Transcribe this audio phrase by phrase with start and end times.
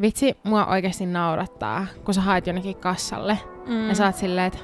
[0.00, 3.88] vitsi, mua oikeasti naurattaa, kun sä haet jonnekin kassalle Mm.
[3.88, 4.58] ja sä oot silleen, että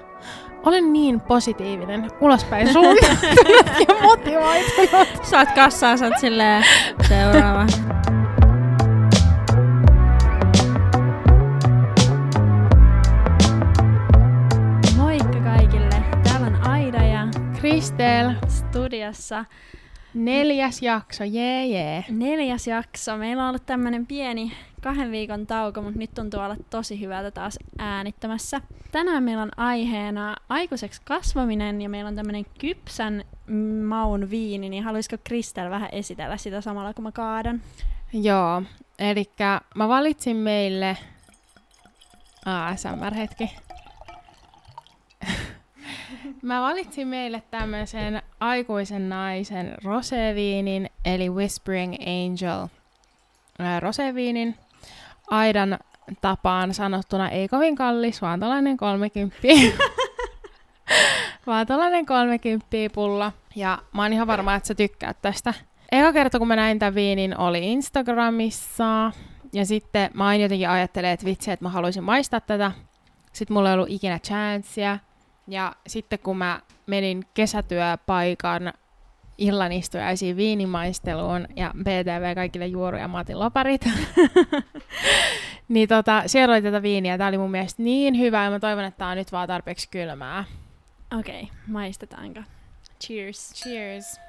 [0.65, 5.09] olen niin positiivinen, ulospäin suuntautunut ja motivoitunut.
[5.25, 6.65] Saat kassaa, sä oot silleen
[7.09, 7.67] seuraava.
[14.97, 16.03] Moikka kaikille!
[16.25, 17.29] Täällä on Aida ja
[17.61, 19.45] Kristel, studiossa
[20.15, 22.05] neljäs jakso, jee jee.
[22.09, 23.17] neljäs jakso.
[23.17, 24.53] Meillä on ollut tämmönen pieni
[24.87, 28.61] kahden viikon tauko, mutta nyt tuntuu olla tosi hyvältä taas äänittämässä.
[28.93, 33.25] Tänään meillä on aiheena aikuiseksi kasvaminen ja meillä on tämmönen kypsän
[33.89, 37.63] maun viini, niin haluaisiko Kristel vähän esitellä sitä samalla kun mä kaadan?
[38.13, 38.63] Joo,
[38.99, 39.25] eli
[39.75, 40.97] mä valitsin meille...
[42.45, 43.57] ASMR-hetki.
[46.43, 52.69] mä valitsin meille tämmöisen aikuisen naisen roseviinin, eli Whispering Angel
[53.81, 54.55] roseviinin.
[55.31, 55.79] Aidan
[56.21, 59.37] tapaan sanottuna ei kovin kallis, vaan tällainen 30.
[61.47, 63.33] vaan tällainen 30 pulla.
[63.57, 65.55] Ja mä oon ihan varma, että sä tykkäät tästä.
[65.93, 69.13] Eka kerta, kun mä näin tämän viinin, oli Instagramissa.
[69.53, 72.73] Ja sitten mä aina jotenkin ajattelen, että vitsi, että mä haluaisin maistaa tätä.
[73.33, 74.99] Sitten mulla ei ollut ikinä chanssia.
[75.49, 78.73] Ja sitten kun mä menin kesätyöpaikan
[79.39, 83.85] illanistujaisiin viinimaisteluun ja BTV kaikille Juoru ja Matin loparit,
[85.69, 87.19] niin tota, siellä oli tätä viiniä.
[87.19, 89.89] Tää oli mun mielestä niin hyvä ja mä toivon, että tää on nyt vaan tarpeeksi
[89.89, 90.45] kylmää.
[91.19, 92.41] Okei, okay, maistetaanko?
[93.05, 93.53] Cheers.
[93.55, 94.21] Cheers.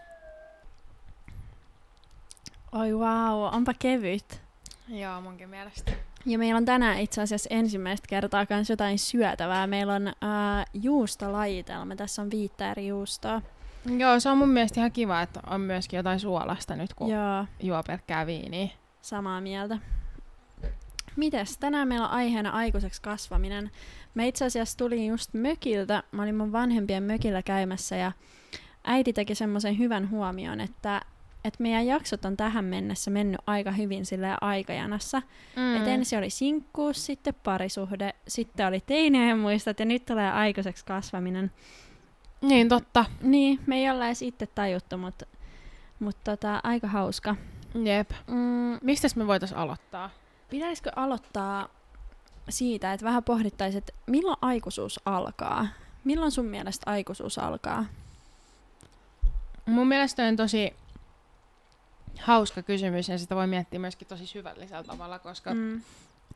[2.71, 4.41] Oi wow, onpa kevyt.
[4.87, 5.91] Joo, munkin mielestä.
[6.25, 9.67] Ja meillä on tänään itse asiassa ensimmäistä kertaa myös jotain syötävää.
[9.67, 11.95] Meillä on äh, juustolajitelma.
[11.95, 13.41] Tässä on viittä eri juustoa.
[13.97, 17.45] Joo, se on mun mielestä ihan kiva, että on myöskin jotain suolasta nyt, kun Joo,
[17.59, 18.67] juo pelkkää viiniä.
[19.01, 19.77] samaa mieltä.
[21.15, 21.57] Mites?
[21.57, 23.71] Tänään meillä on aiheena aikuiseksi kasvaminen.
[24.15, 26.03] Mä itse asiassa tulin just mökiltä.
[26.11, 28.11] Mä olin mun vanhempien mökillä käymässä ja
[28.83, 31.01] äiti teki semmoisen hyvän huomion, että,
[31.43, 35.21] että meidän jaksot on tähän mennessä mennyt aika hyvin sille aikajanassa.
[35.55, 35.75] Mm.
[35.75, 41.51] Et ensin oli sinkkuus, sitten parisuhde, sitten oli teiniä muistat ja nyt tulee aikuiseksi kasvaminen.
[42.41, 43.05] Niin, totta.
[43.21, 45.25] Niin, me ei olla edes itse tajuttu, mutta
[45.99, 47.35] mut tota, aika hauska.
[47.83, 48.11] Jep.
[48.27, 50.09] Mm, Mistä me voitais aloittaa?
[50.49, 51.69] pitäisikö aloittaa
[52.49, 55.67] siitä, että vähän pohdittaisiin, että milloin aikuisuus alkaa?
[56.03, 57.85] Milloin sun mielestä aikuisuus alkaa?
[59.65, 60.73] Mun mielestä on tosi
[62.19, 65.81] hauska kysymys ja sitä voi miettiä myöskin tosi syvällisellä tavalla, koska mm.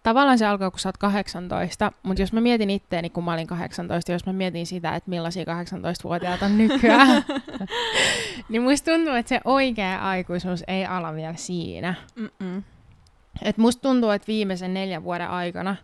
[0.03, 3.47] Tavallaan se alkaa, kun sä oot 18, mutta jos mä mietin itteeni, kun mä olin
[3.47, 7.25] 18, jos mä mietin sitä, että millaisia 18-vuotiaat on nykyään,
[8.49, 11.95] niin musta tuntuu, että se oikea aikuisuus ei ala vielä siinä.
[12.15, 12.63] Mm-mm.
[13.41, 15.75] Et musta tuntuu, että viimeisen neljän vuoden aikana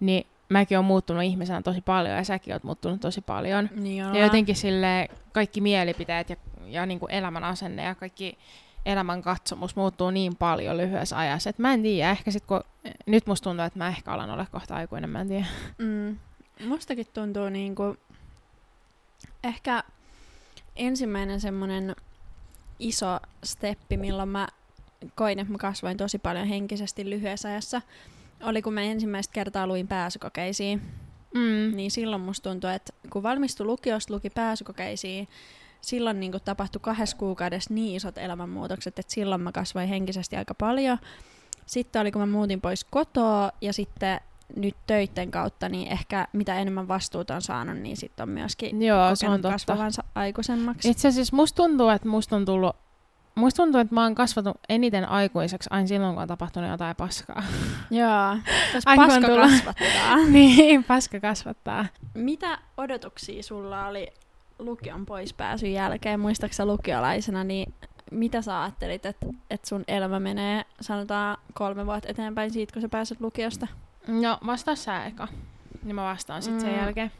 [0.00, 3.68] niin mäkin olen muuttunut ihmisenä tosi paljon ja säkin oot muuttunut tosi paljon.
[3.74, 8.38] Niin Ja jotenkin sille kaikki mielipiteet ja, ja niin kuin elämän asenne ja kaikki
[8.86, 12.60] elämän katsomus muuttuu niin paljon lyhyessä ajassa, että mä en tiedä, ehkä sit kun,
[13.06, 15.46] nyt musta tuntuu, että mä ehkä alan olla kohta aikuinen, mä en tiedä.
[15.78, 16.18] Mm.
[16.68, 17.96] Mustakin tuntuu niinku,
[19.44, 19.84] ehkä
[20.76, 21.96] ensimmäinen semmonen
[22.78, 24.48] iso steppi, milloin mä
[25.14, 27.82] koin, että mä kasvoin tosi paljon henkisesti lyhyessä ajassa,
[28.42, 30.82] oli kun mä ensimmäistä kertaa luin pääsykokeisiin.
[31.34, 31.76] Mm.
[31.76, 35.28] Niin silloin musta tuntui, että kun valmistui lukiosta, luki pääsykokeisiin,
[35.82, 40.98] silloin niin tapahtui kahdessa kuukaudessa niin isot elämänmuutokset, että silloin mä kasvoin henkisesti aika paljon.
[41.66, 44.20] Sitten oli, kun mä muutin pois kotoa ja sitten
[44.56, 49.16] nyt töitten kautta, niin ehkä mitä enemmän vastuuta on saanut, niin sitten on myöskin Joo,
[49.16, 49.52] se on totta.
[49.52, 50.90] kasvavansa aikuisemmaksi.
[50.90, 52.76] Itse asiassa musta tuntuu, että musta on tullut
[53.34, 57.42] Musta tuntuu, että mä oon kasvanut eniten aikuiseksi aina silloin, kun on tapahtunut jotain paskaa.
[57.90, 58.36] Joo,
[58.72, 60.16] tässä paska kasvattaa.
[60.32, 61.86] niin, paska kasvattaa.
[62.14, 64.08] Mitä odotuksia sulla oli
[64.64, 66.20] lukion poispääsyn jälkeen?
[66.20, 67.74] Muistaaksä lukiolaisena, niin
[68.10, 72.88] mitä sä ajattelit, että et sun elämä menee, sanotaan, kolme vuotta eteenpäin siitä, kun sä
[72.88, 73.66] pääset lukiosta?
[74.08, 75.28] No, vastaa sä eka.
[75.82, 76.76] Niin mä vastaan sitten sen Mm.
[76.76, 77.12] jälkeen.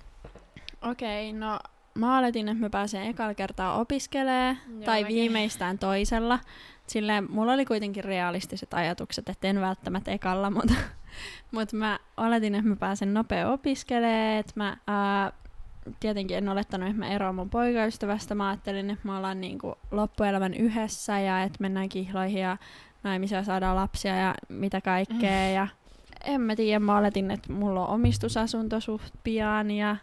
[0.82, 1.58] Okei, okay, no
[1.94, 5.16] mä oletin, että mä pääsen ekalla kertaa opiskelee Joo, tai mäkin.
[5.16, 6.38] viimeistään toisella.
[6.86, 10.74] Silleen, mulla oli kuitenkin realistiset ajatukset, että en välttämättä ekalla, mutta,
[11.52, 15.32] mutta mä oletin, että mä pääsen nopea opiskelee, että mä ää,
[16.00, 18.34] tietenkin en olettanut, että mä eroan mun poikaystävästä.
[18.34, 22.56] Mä ajattelin, että me ollaan niinku loppuelämän yhdessä ja että mennään kihloihin ja
[23.02, 25.50] naimisia saadaan lapsia ja mitä kaikkea.
[25.50, 25.68] Ja
[26.24, 29.96] en mä tiedä, mä oletin, että mulla on omistusasunto suht pian ja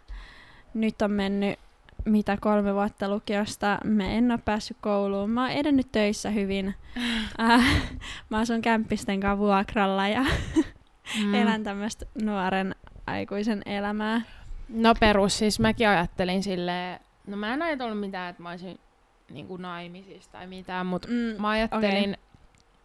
[0.74, 1.58] nyt on mennyt
[2.04, 3.78] mitä kolme vuotta lukiosta.
[3.84, 5.30] Mä en ole päässyt kouluun.
[5.30, 6.74] Mä oon edennyt töissä hyvin.
[7.40, 7.64] Äh,
[8.30, 10.24] mä asun kämppisten kanssa vuokralla ja
[11.22, 11.34] mm.
[11.34, 12.74] elän tämmöistä nuoren
[13.06, 14.20] aikuisen elämää.
[14.70, 18.80] No perus, siis mäkin ajattelin silleen, no mä en ajatellut mitään, että mä olisin
[19.30, 22.10] niin kuin naimisissa tai mitään, mutta mm, mä ajattelin...
[22.10, 22.24] Okay.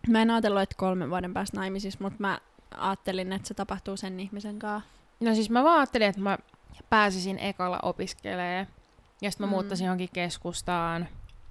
[0.07, 2.39] Mä en ajatellut, että kolmen vuoden päästä naimisissa, mutta mä
[2.77, 4.89] ajattelin, että se tapahtuu sen ihmisen kanssa.
[5.19, 6.37] No siis mä vaan ajattelin, että mä
[6.89, 8.67] pääsisin ekalla opiskelemaan,
[9.21, 9.49] ja sitten mä mm.
[9.49, 11.07] muuttaisin johonkin keskustaan,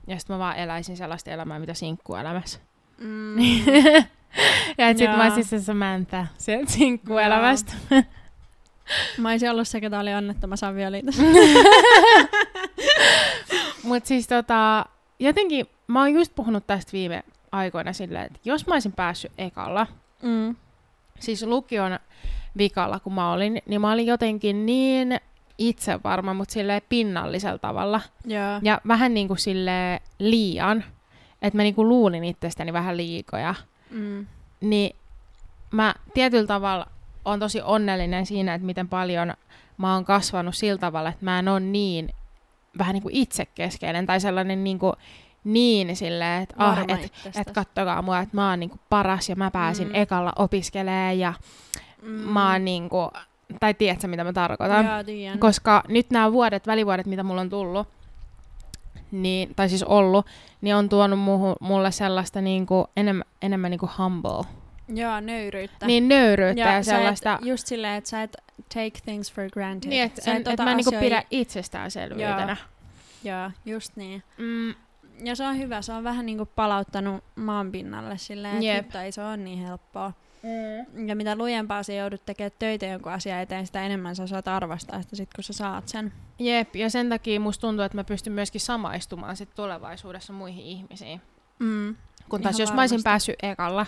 [0.07, 2.59] ja sitten mä vaan eläisin sellaista elämää, mitä sinkkuelämässä.
[2.99, 3.39] Mm.
[4.79, 7.73] ja että sit mä olisin se Samantha sieltä sinkkuelämästä.
[9.19, 11.23] Mä olisin ollut se, ketä oli onnettomassa avioliitossa.
[13.85, 14.87] Mut siis tota,
[15.19, 19.87] jotenkin mä oon just puhunut tästä viime aikoina silleen, että jos mä olisin päässyt ekalla,
[20.23, 20.57] mm.
[21.21, 21.99] siis lukion
[22.59, 25.21] vikalla kun mä olin, niin mä olin jotenkin niin
[25.59, 28.01] itse varma, mutta silleen pinnallisella tavalla.
[28.31, 28.61] Yeah.
[28.65, 30.85] Ja vähän niin kuin sille liian,
[31.43, 33.55] että mä niin kuin luulin itsestäni vähän liikoja.
[33.91, 34.27] Mm.
[34.61, 34.97] Niin
[35.71, 36.87] mä tietyllä tavalla
[37.25, 39.35] on tosi onnellinen siinä, että miten paljon
[39.77, 42.09] mä oon kasvanut sillä tavalla, että mä en ole niin
[42.79, 44.93] vähän niin kuin itsekeskeinen tai sellainen niin kuin,
[45.45, 49.37] niin silleen, että ah, et, et kattokaa mua, että mä oon niin kuin paras ja
[49.37, 49.95] mä pääsin mm.
[49.95, 51.35] ekalla opiskelemaan ja
[52.03, 52.09] mm.
[52.11, 53.11] mä oon niin kuin,
[53.61, 54.87] tai tiedätkö mitä mä tarkoitan?
[54.87, 57.89] Joo, Koska nyt nämä vuodet, välivuodet, mitä mulla on tullut,
[59.11, 60.27] niin, tai siis ollut,
[60.61, 64.45] niin on tuonut muhu, mulle sellaista niin kuin, enemmän, enemmän niin kuin humble
[64.89, 65.87] Joo, nöyryyttä.
[65.87, 67.39] Niin, nöyryyttä ja, ja sellaista...
[67.41, 68.37] Et, just silleen, että sä et
[68.75, 69.89] take things for granted.
[69.89, 72.57] Niin, että et, et mä niinku pidä itsestäänselvyytenä.
[73.25, 74.23] Joo, Joo just niin.
[74.39, 74.75] Mm.
[75.25, 79.23] Ja se on hyvä, se on vähän niinku palauttanut maan pinnalle silleen, että ei se
[79.25, 80.13] ole niin helppoa.
[80.43, 81.09] Mm.
[81.09, 85.03] Ja mitä lujempaa sä joudut tekemään töitä jonkun asian eteen, sitä enemmän sä saat arvostaa
[85.03, 86.13] sitä sit, kun sä saat sen.
[86.39, 91.21] Jep, ja sen takia musta tuntuu, että mä pystyn myöskin samaistumaan sit tulevaisuudessa muihin ihmisiin.
[91.59, 91.97] Mm.
[92.29, 92.77] Kun taas jos varmasti.
[92.77, 93.87] mä olisin päässyt ekalla,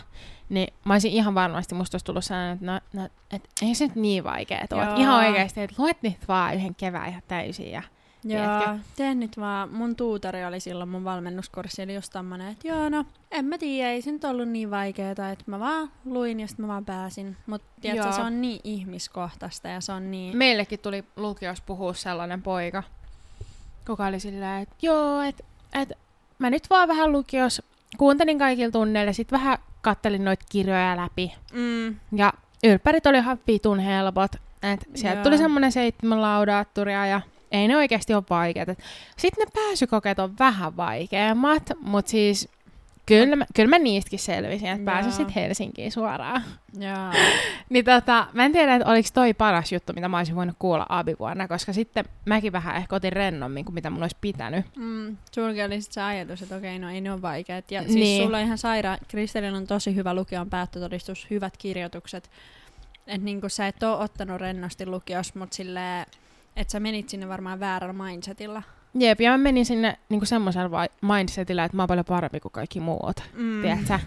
[0.49, 3.87] niin mä olisin ihan varmasti, musta olisi tullut sellainen, että no, no, et ei se
[3.87, 5.00] nyt niin vaikea ole.
[5.00, 7.83] Ihan oikeasti, että luet nyt vaan yhden kevään ihan täysin ja
[8.25, 9.73] Joo, teen nyt vaan.
[9.73, 13.91] Mun tuutori oli silloin mun valmennuskurssi, eli just tämmönen, että joo no, en mä tiedä,
[13.91, 17.37] ei se nyt ollut niin vaikeeta, että mä vaan luin ja sitten mä vaan pääsin.
[17.47, 20.37] Mutta tiedätkö, se on niin ihmiskohtaista ja se on niin...
[20.37, 22.83] Meillekin tuli lukios puhua sellainen poika,
[23.87, 25.44] kuka oli silleen, että joo, että
[25.75, 25.93] et,
[26.38, 27.62] mä nyt vaan vähän lukios
[27.96, 31.34] kuuntelin kaikilla tunneilla, sitten vähän kattelin noita kirjoja läpi.
[31.52, 31.96] Mm.
[32.12, 32.32] Ja
[32.64, 34.32] ylppärit oli ihan vitun helpot.
[34.62, 37.20] Et sieltä tuli semmoinen seitsemän laudaatturia ja
[37.52, 38.69] ei ne oikeasti ole vaikeat.
[39.16, 42.48] Sitten ne pääsykokeet on vähän vaikeammat, mutta siis
[43.06, 46.43] Kyllä, mä, kyllä mä niistäkin selvisin, että pääsin sitten Helsinkiin suoraan.
[46.79, 47.12] Jaa.
[47.70, 50.87] niin tota, mä en tiedä, että oliko toi paras juttu, mitä mä olisin voinut kuulla
[50.88, 54.67] abivuonna, koska sitten mäkin vähän ehkä otin rennommin kuin mitä mun olisi pitänyt.
[54.76, 57.70] Mm, sulki oli se ajatus, että okei, no ei ne ole vaikeat.
[57.70, 58.23] Ja siis niin.
[58.23, 62.31] sulla on ihan saira, Kristelin on tosi hyvä lukion päättötodistus, hyvät kirjoitukset.
[63.06, 66.06] Että niinku sä et ole ottanut rennosti lukios, mutta silleen,
[66.56, 68.62] että sä menit sinne varmaan väärällä mindsetilla.
[68.98, 72.81] Jep, ja mä menin sinne niinku semmoisella mindsetillä, että mä oon paljon parempi kuin kaikki
[72.81, 73.62] muut, mm.
[73.62, 73.98] tiedätkö?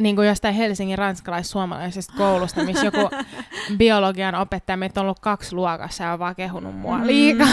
[0.00, 3.10] Niin kuin jostain Helsingin ranskalais-suomalaisesta koulusta, missä joku
[3.78, 7.06] biologian opettaja, meitä on ollut kaksi luokassa ja on vaan kehunut mua mm.
[7.06, 7.48] liikaa.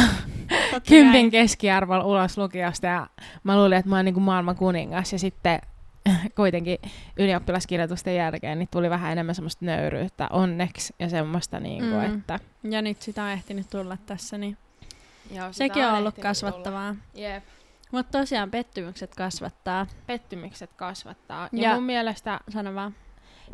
[0.90, 3.08] Kympin keskiarvolla ulos lukiosta ja
[3.44, 5.62] mä luulin, että mä oon niin kuin maailman kuningas ja sitten
[6.36, 6.78] kuitenkin
[7.18, 12.18] ylioppilaskirjoitusten jälkeen niin tuli vähän enemmän semmoista nöyryyttä onneksi ja semmoista, niin kuin, mm.
[12.18, 12.40] että...
[12.64, 14.58] Ja nyt sitä on ehtinyt tulla tässä, niin
[15.32, 16.96] Joo, Sekin on ollut kasvattavaa.
[17.20, 17.44] Yep.
[17.92, 19.88] Mutta tosiaan pettymykset kasvattaa.
[20.08, 21.50] Pettymykset kasvattaa.
[21.52, 22.40] Ja, ja mun mielestä...
[22.50, 22.96] Sano vaan.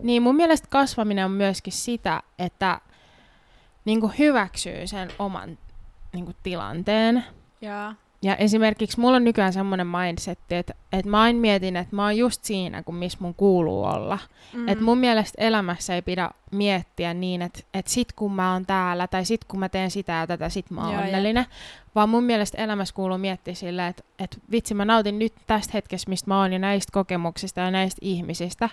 [0.03, 2.81] Niin, mun mielestä kasvaminen on myöskin sitä, että
[3.85, 5.57] niin hyväksyy sen oman
[6.13, 7.25] niin tilanteen.
[7.61, 7.95] Ja.
[8.23, 12.17] Ja esimerkiksi mulla on nykyään semmoinen mindset, että, että mä aina mietin, että mä oon
[12.17, 14.19] just siinä, kun missä mun kuuluu olla.
[14.53, 14.67] Mm.
[14.67, 19.07] Että mun mielestä elämässä ei pidä miettiä niin, että, että sit kun mä oon täällä
[19.07, 21.45] tai sit kun mä teen sitä ja tätä, sit mä oon Joo, onnellinen.
[21.49, 21.55] Ja.
[21.95, 26.09] Vaan mun mielestä elämässä kuuluu miettiä silleen, että, että vitsi mä nautin nyt tästä hetkestä,
[26.09, 28.69] mistä mä oon ja näistä kokemuksista ja näistä ihmisistä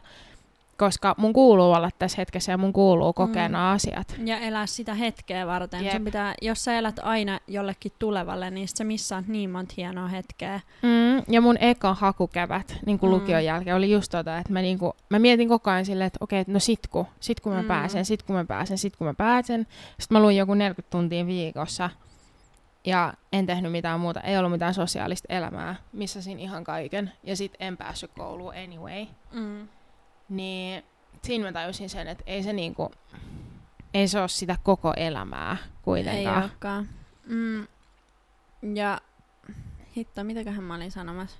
[0.81, 3.53] koska mun kuuluu olla tässä hetkessä ja mun kuuluu kokea mm.
[3.53, 4.17] nämä asiat.
[4.25, 5.85] Ja elää sitä hetkeä varten.
[5.85, 6.05] Yep.
[6.05, 10.61] pitää, jos sä elät aina jollekin tulevalle, niin sä missaat niin monta hienoa hetkeä.
[10.83, 11.23] Mm.
[11.29, 13.15] Ja mun eka hakukevät niin kuin mm.
[13.15, 16.19] lukion jälkeen oli just tota, että mä, niin kuin, mä mietin koko ajan silleen, että
[16.21, 17.69] okei, no sit kun, sit kun mä mm.
[17.69, 19.67] pääsen, sit kun mä pääsen, sit kun mä pääsen.
[19.99, 21.91] Sitten mä luin joku 40 tuntia viikossa
[22.85, 27.53] ja en tehnyt mitään muuta, ei ollut mitään sosiaalista elämää, missasin ihan kaiken ja sit
[27.61, 29.07] en päässyt kouluun anyway.
[29.33, 29.69] Mm
[30.31, 30.85] niin
[31.23, 32.91] siinä mä tajusin sen, että ei se niinku,
[33.95, 36.37] ei se ole sitä koko elämää kuitenkaan.
[36.37, 36.89] Ei olekaan.
[37.27, 37.67] Mm.
[38.75, 39.01] Ja
[39.97, 41.39] hitto, mitäköhän mä olin sanomassa?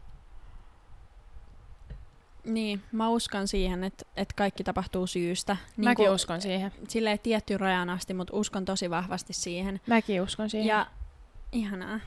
[2.45, 5.57] Niin, mä uskon siihen, että, että kaikki tapahtuu syystä.
[5.77, 6.73] Niin Mäkin kuin- uskon siihen.
[6.89, 9.81] Silleen tietty rajan asti, mutta uskon tosi vahvasti siihen.
[9.87, 10.69] Mäkin uskon siihen.
[10.69, 10.87] Ja
[11.53, 12.01] ihanaa.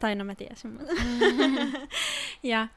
[0.00, 0.72] Tai no mä tiesin.
[0.72, 0.92] Mutta.
[2.42, 2.68] ja,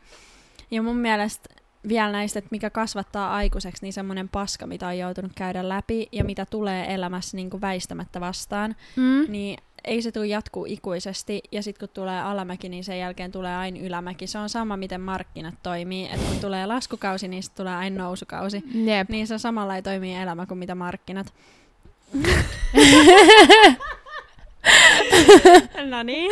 [0.71, 5.31] ja mun mielestä vielä näistä, että mikä kasvattaa aikuiseksi, niin semmoinen paska, mitä on joutunut
[5.35, 9.25] käydä läpi ja mitä tulee elämässä niin kuin väistämättä vastaan, mm.
[9.27, 13.55] niin ei se tule jatkuu ikuisesti, ja sitten kun tulee alamäki, niin sen jälkeen tulee
[13.55, 14.27] aina ylämäki.
[14.27, 18.63] Se on sama, miten markkinat toimii, että kun tulee laskukausi, niin sitten tulee aina nousukausi.
[18.73, 19.09] Jep.
[19.09, 21.33] Niin se samalla ei toimii elämä kuin mitä markkinat.
[25.91, 26.31] no niin.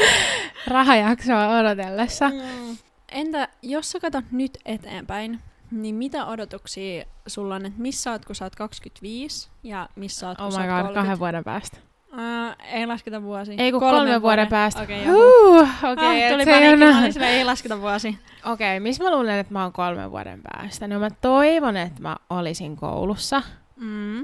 [0.67, 2.29] Rahajaksoa odotellessa.
[2.29, 2.77] Mm.
[3.11, 5.39] Entä jos sä katsot nyt eteenpäin,
[5.71, 10.37] niin mitä odotuksia sulla on, että missä oot, kun sä oot 25 ja missä oot,
[10.37, 11.01] kun Oh sä my oot god, 30?
[11.01, 11.77] kahden vuoden päästä.
[12.13, 13.55] Uh, ei lasketa vuosi.
[13.57, 14.81] Ei kun kolmen, vuoden päästä.
[14.81, 18.17] Okei, okay, Huu, okay, ah, tuli ei paniikki, silleen, ei lasketa vuosi.
[18.45, 20.87] Okei, missä mä luulen, että mä oon kolmen vuoden päästä?
[20.87, 23.41] No mä toivon, että mä olisin koulussa.
[23.75, 24.23] Mm,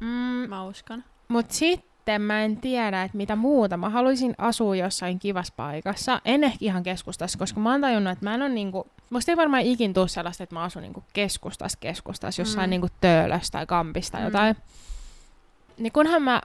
[0.00, 1.04] Mm, mä uskon.
[1.28, 1.50] mut
[2.06, 3.76] sitten mä en tiedä, että mitä muuta.
[3.76, 6.20] Mä haluaisin asua jossain kivassa paikassa.
[6.24, 8.86] En ehkä ihan keskustassa, koska mä oon tajunnut, että mä en ole niinku...
[9.10, 12.70] Musta ei varmaan ikin tuu sellaista, että mä asun niinku keskustassa keskustassa, jossain Mm.
[12.70, 14.24] niinku töölössä tai kampissa tai Mm.
[14.26, 14.56] jotain.
[15.78, 16.40] Niin kunhan mä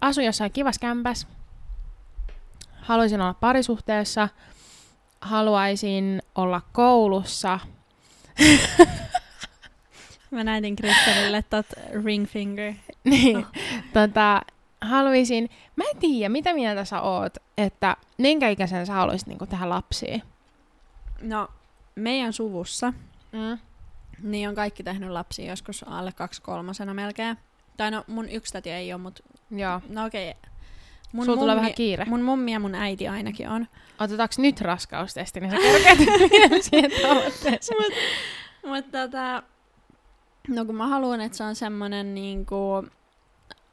[0.00, 1.26] asun jossain kivassa kämpässä,
[2.80, 4.28] haluaisin olla parisuhteessa,
[5.20, 7.58] haluaisin olla koulussa,
[10.30, 11.66] Mä näytin Kristelille tot
[12.04, 12.72] ring finger.
[13.04, 13.44] niin, Oh.
[13.92, 14.42] tota,
[14.80, 19.68] haluaisin, mä en tiedä, mitä mieltä sä oot, että minkä ikäisen sä haluaisit niinku tehdä
[19.68, 20.18] lapsia?
[21.22, 21.48] No,
[21.94, 22.92] meidän suvussa
[23.32, 23.58] Mm.
[24.22, 27.36] niin on kaikki tehnyt lapsia joskus alle kaksi kolmosena melkein.
[27.76, 29.80] Tai no mun yksi täti ei ole, mutta Joo.
[29.88, 30.34] no okei.
[31.12, 32.04] Mun Sulla tulee vähän kiire.
[32.04, 33.66] Mun mummi ja mun äiti ainakin on.
[34.00, 35.98] Otetaanko nyt raskaustesti, niin sä kerkeät
[36.30, 37.92] vielä siihen tavoitteeseen.
[38.66, 39.42] Mutta tota,
[40.48, 42.54] no kun mä haluan, että se on semmonen niinku,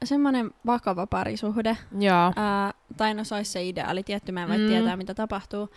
[0.04, 1.76] semmonen vakava parisuhde.
[1.98, 2.32] Joo.
[2.36, 4.66] Ää, tai no se olisi se ideaali, tietty mä en voi Mm.
[4.68, 5.70] tietää mitä tapahtuu.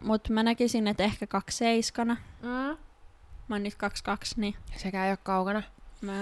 [0.00, 2.16] Mutta mä näkisin, että ehkä kaksi seiskana.
[2.42, 2.48] Mm.
[3.48, 5.62] Mä oon nyt kaksi kaksi, niin Sekä ei ole kaukana.
[6.00, 6.12] mä...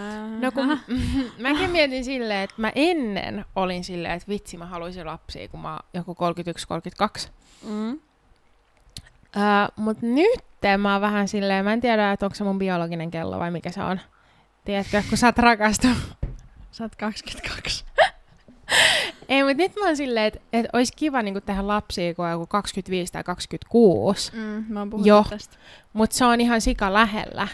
[0.41, 0.79] No kun
[1.39, 5.71] mäkin mietin silleen, että mä ennen olin silleen, että vitsi mä haluaisin lapsia, kun mä
[5.73, 6.17] oon joku
[7.27, 7.29] 31-32.
[7.69, 7.91] Mm.
[9.37, 9.43] Öö,
[9.77, 10.41] mut nyt
[10.79, 13.71] mä oon vähän silleen, mä en tiedä, että onko se mun biologinen kello vai mikä
[13.71, 14.01] se on.
[14.65, 15.97] Tiedätkö, kun sä oot rakastunut.
[16.75, 17.85] Sä oot 22.
[19.29, 22.31] Ei, mutta nyt mä oon silleen, että, että olisi kiva niinku tehdä lapsia, kun on
[22.31, 24.33] joku 25 tai 26.
[24.33, 25.25] Mm, mä oon puhunut Joo.
[25.31, 25.57] tästä.
[25.93, 27.49] Mutta se on ihan sika lähellä.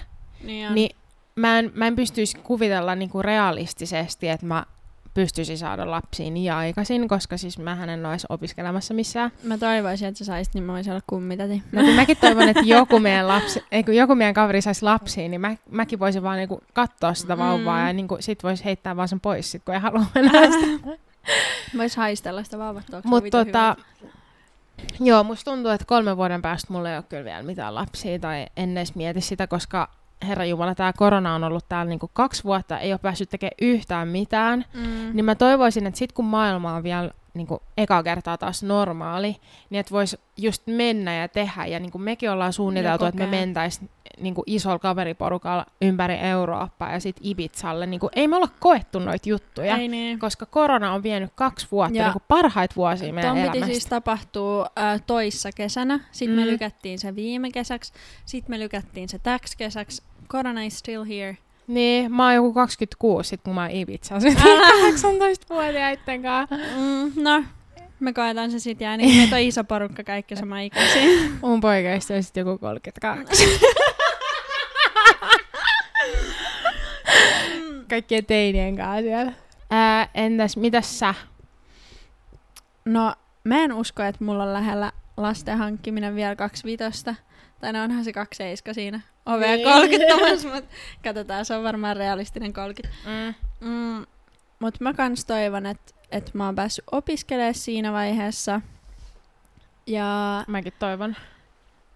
[0.45, 0.75] Niin, on.
[0.75, 0.97] Niin
[1.37, 4.67] mä en, mä en pystyisi kuvitella niinku realistisesti, että mä
[5.15, 9.31] pystyisin saada lapsia niin aikaisin, koska siis mähän en olisi opiskelemassa missään.
[9.43, 11.63] Mä toivoisin, että sä saisit, niin mä voisin olla kummitäti.
[11.73, 15.29] No kun mäkin toivon, että joku meidän, lapsi, ei, kun joku meidän kaveri saisi lapsia,
[15.29, 17.87] niin mä, mäkin voisin vaan niinku katsoa sitä vauvaa Mm.
[17.87, 20.99] ja niinku, sit voisi heittää vaan sen pois, sit, kun ei halua enää sitä.
[21.79, 23.01] Vois haistella sitä vauvattua.
[23.05, 23.77] Mutta tota,
[25.01, 28.47] joo, musta tuntuu, että kolmen vuoden päästä mulla ei ole kyllä vielä mitään lapsia tai
[28.57, 29.89] en edes mieti sitä, koska
[30.29, 34.09] herra Jumala, tämä korona on ollut täällä niinku kaksi vuotta, ei ole päässyt tekemään yhtään
[34.09, 34.65] mitään.
[34.75, 35.11] Mm.
[35.13, 39.37] Niin mä toivoisin, että sit kun maailma on vielä niinku eka kertaa taas normaali,
[39.71, 41.67] niin että vois just mennä ja tehdä.
[41.67, 43.41] Ja niinku mekin ollaan suunniteltu, että me kokea.
[43.41, 43.81] mentäis
[44.21, 47.87] niinku isolla kaveriporukalla ympäri Eurooppaa ja sit Ibizalle.
[47.87, 50.19] Niinku, ei me olla koettu noita juttuja, Ei niin.
[50.19, 53.73] koska korona on vienyt kaksi vuotta, Ja niinku parhaita vuosia meidän Tuon piti elämästä.
[53.73, 56.37] siis tapahtua äh, toissa kesänä, sitten.
[56.39, 56.43] Mm.
[56.45, 57.93] me lykättiin se viime kesäksi,
[58.25, 60.03] sitten me lykättiin se täksi kesäksi.
[60.31, 61.37] Corona is still here.
[61.67, 63.65] Niin, mä oon joku 26 sit kun mä.
[63.65, 64.73] Älä.
[64.91, 66.57] 18-vuotiaitten kanssa.
[66.57, 67.45] Mm, no,
[68.01, 71.03] me koetaan se sitten jää niin, meitä on iso porukka kaikki sama ikäisiä.
[71.43, 73.61] Mun poikaista on sit joku 32.
[77.91, 79.33] Kaikkien teinien kanssa siellä.
[79.71, 81.15] Ää, entäs, mitäs sä?
[82.85, 87.15] No, mä en usko, että mulla on lähellä lasten hankkiminen vielä kaksi vitosta.
[87.61, 89.69] Tai no onhan se kaksi seiska siinä ovea Niin.
[89.69, 90.75] kolkuttamassa, mutta
[91.05, 92.99] katsotaan, se on varmaan realistinen 30.
[93.07, 93.35] Mm.
[93.69, 94.07] Mm,
[94.59, 98.61] mutta mä kans toivon, että et mä oon päässyt opiskelemaan siinä vaiheessa.
[99.87, 101.17] Ja Mäkin toivon.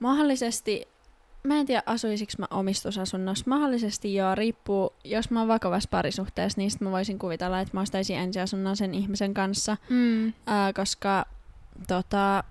[0.01, 0.89] mahdollisesti,
[1.43, 6.71] mä en tiedä asuisiko mä omistusasunnossa, mahdollisesti joo, riippuu, jos mä oon vakavassa parisuhteessa, niin
[6.71, 10.33] sit mä voisin kuvitella, että mä ostaisin ensiasunnon sen ihmisen kanssa, Mm.
[10.47, 11.27] ää, koska
[11.89, 12.45] tota,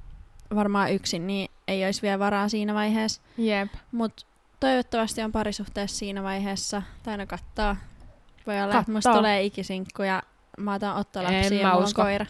[0.55, 3.21] varmaan yksin niin ei olisi vielä varaa siinä vaiheessa.
[3.37, 3.69] Jep.
[3.91, 4.25] Mutta
[4.59, 7.75] toivottavasti on parisuhteessa siinä vaiheessa, tai aina kattaa.
[8.47, 10.23] Voi olla, että musta tulee ikisinkku ja
[10.57, 12.01] mä otan ottolapsia En ja mä mulla on usko.
[12.01, 12.25] koira.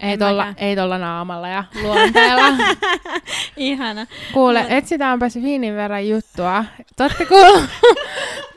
[0.00, 0.66] Ei En tolla, mäkään.
[0.68, 2.42] ei tolla naamalla ja luonteella.
[3.56, 4.06] Ihana.
[4.32, 6.64] Kuule, Mut- etsitäänpäs viinin verran juttua.
[6.96, 7.64] Te olette kuullut,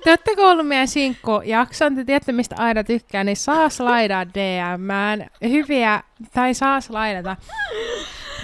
[0.03, 6.03] te olette kuullut meidän sinkkujakson, te tiedätte mistä aina tykkää, niin saa slaidaa DMään hyviä,
[6.34, 7.36] tai saa slaidata.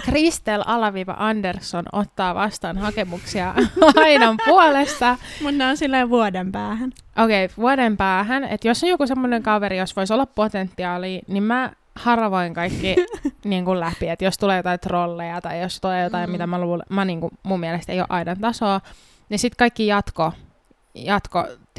[0.04, 3.54] Kristel Alaviva Andersson ottaa vastaan hakemuksia
[3.96, 5.16] Aidan puolesta.
[5.42, 6.92] Mun on silleen vuoden päähän.
[7.24, 11.42] Okei, okay, vuoden päähän, että jos on joku semmoinen kaveri, jos voisi olla potentiaalia, niin
[11.42, 12.96] mä haravoin kaikki
[13.44, 16.32] niin kuin läpi, että jos tulee jotain trolleja tai jos tulee jotain, Mm.
[16.32, 18.80] mitä mä, luulen, mä niin kuin, mun mielestä ei ole aidan tasoa,
[19.28, 20.32] niin sitten kaikki jatko,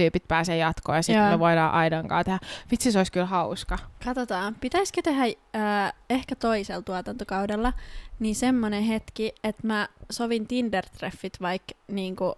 [0.03, 2.39] jatkotyypit pääsee jatkoon ja sitten me voidaan aidan kanssa tehdä.
[2.71, 3.77] Vitsi, se olisi kyllä hauska.
[4.05, 7.73] Katsotaan, pitäisikö tehdä äh, ehkä toisella tuotantokaudella
[8.19, 12.35] niin semmonen hetki, että mä sovin Tinder-treffit vaikka niinku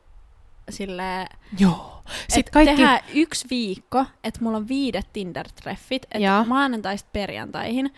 [0.70, 1.28] silleen,
[1.60, 2.04] Joo.
[2.28, 2.76] Sitten kaikki...
[2.76, 7.94] tehdään yksi viikko, että mulla on viidet Tinder-treffit, että maanantaista perjantaihin,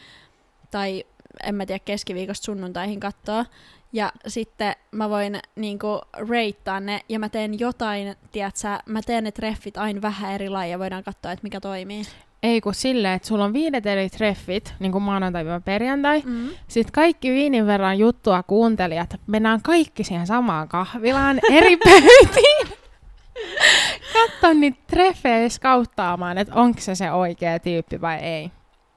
[0.72, 1.05] tai
[1.43, 3.45] en mä tiedä, keskiviikosta sunnuntaihin katsoa,
[3.93, 9.31] ja sitten mä voin niinku reittaa ne, ja mä teen jotain, tiedätkö, mä teen ne
[9.31, 12.03] treffit aina vähän eri lailla, ja voidaan katsoa, että mikä toimii.
[12.43, 16.49] Ei kun silleen, että sulla on viidet eri treffit, niin kuin maanantai-perjantai, Mm.
[16.67, 22.67] Sitten kaikki viinin verran juttua kuuntelijat, mennään kaikki siihen samaan kahvilaan eri pöytiin.
[24.13, 28.51] Katso niitä treffejä skauttaamaan, että onko se se oikea tyyppi vai ei.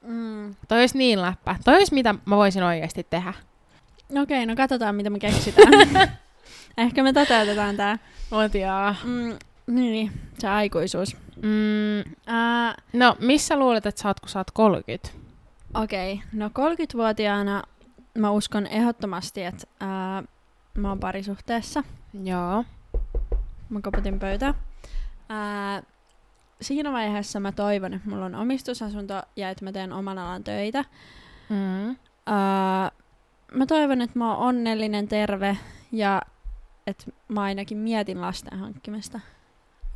[0.07, 0.55] Mm.
[0.67, 1.55] Toi olisi niin läppä.
[1.65, 3.33] Toi olisi mitä mä voisin oikeasti tehdä.
[4.21, 5.71] Okei, no katsotaan mitä me keksitään.
[6.77, 7.97] Ehkä me toteutetaan tää.
[8.31, 8.93] Joo.
[9.03, 9.37] Mm,
[9.67, 11.17] niin, se aikuisuus.
[11.35, 15.09] Mm, Ää, no, missä luulet, että sä oot, kun sä oot 30?
[15.73, 17.63] Okei, no 30-vuotiaana
[18.17, 20.23] mä uskon ehdottomasti, että ää,
[20.77, 21.83] mä oon parisuhteessa.
[22.23, 22.63] Joo.
[23.69, 24.53] Mä koputin pöytää.
[25.29, 25.83] Ää,
[26.61, 30.85] siinä vaiheessa mä toivon, että mulla on omistusasunto ja että mä teen oman alan töitä.
[31.49, 31.95] Mm.
[32.25, 32.91] Ää,
[33.53, 35.57] mä toivon, että mä oon onnellinen, terve
[35.91, 36.21] ja
[36.87, 39.19] että mä ainakin mietin lasten hankkimista.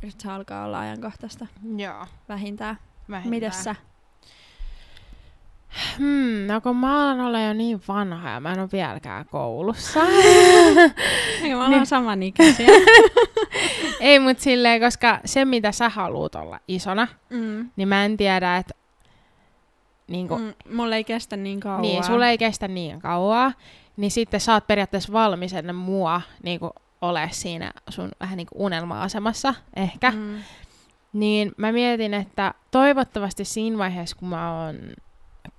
[0.02, 2.06] Että se alkaa olla ajankohtaista Joo.
[2.28, 2.78] vähintään.
[3.10, 3.30] Vähintään.
[3.30, 3.74] Mites sä?
[5.98, 10.00] Hmm, no kun mä alan olla jo niin vanha ja mä en ole vieläkään koulussa.
[11.42, 12.66] Eikö me ollaan samanikäisiä?
[14.00, 17.70] Ei, mut silleen, koska se mitä sä haluut olla isona, mm.
[17.76, 18.74] niin mä en tiedä, että
[20.08, 21.82] niinku, mm, Mm, mulla ei kestä niin kauan.
[21.82, 23.52] niin, sulle ei kestä niin kauaa,
[23.96, 26.70] niin sitten sä oot periaatteessa valmis ennen mua niinku,
[27.02, 30.10] ole siinä sun vähän niinku unelma-asemassa ehkä.
[30.10, 30.38] Mm.
[31.12, 34.76] Niin mä mietin, että toivottavasti siinä vaiheessa, kun mä oon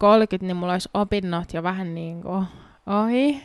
[0.04, 2.44] 30, niin mulla olisi opinnot jo vähän niinku
[2.88, 3.44] ohi.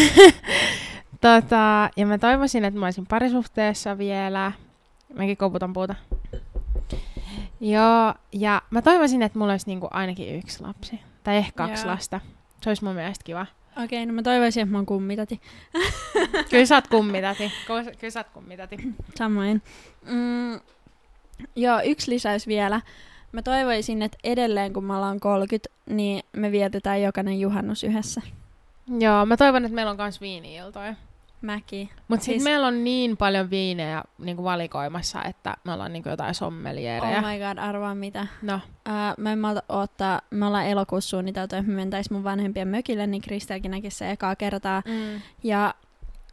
[1.20, 4.52] tota, ja mä toivoisin, että mä olisin parisuhteessa vielä.
[5.14, 5.94] Mäkin koputan puuta.
[7.60, 11.00] Joo, ja mä toivoisin, että mulla olisi niinku ainakin yksi lapsi.
[11.24, 11.92] Tai ehkä kaksi Joo.
[11.92, 12.20] lasta.
[12.62, 13.46] Se olisi mun mielestä kiva.
[13.84, 15.40] Okei, no mä toivoisin, että mä oon kummitati.
[16.50, 17.52] Kyllä sä oot kummitati.
[18.00, 18.76] Kyllä sä oot kummitati.
[19.14, 19.62] Samoin.
[20.02, 20.60] Mm,
[21.56, 22.80] joo, yksi lisäys vielä.
[23.32, 28.20] Mä toivoisin, että edelleen kun me ollaan 30, niin me vietetään jokainen juhannus yhdessä.
[28.98, 30.94] Joo, mä toivon, että meillä on kans viini-iltoja.
[31.42, 31.90] Mäki.
[32.08, 37.18] Mutta Siis- meillä on niin paljon viinejä niinku valikoimassa, että me ollaan niinku jotain sommeliereja.
[37.18, 38.26] Oh my god, arvaa mitä.
[38.42, 40.20] no, Ää, mä en malta odottaa.
[40.30, 44.36] Me ollaan elokuussa suunniteltu, että me mentäis mun vanhempien mökille, niin Kristelkin näkisi se ekaa
[44.36, 44.82] kertaa.
[44.86, 45.20] mm.
[45.44, 45.74] Ja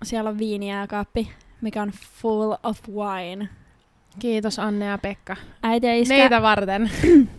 [0.04, 1.32] siellä on viinijääkaappi,
[1.62, 3.50] mikä on full of wine.
[4.20, 5.36] Kiitos Anne ja Pekka.
[5.64, 6.92] Äiti ja iskä, Meitä varten.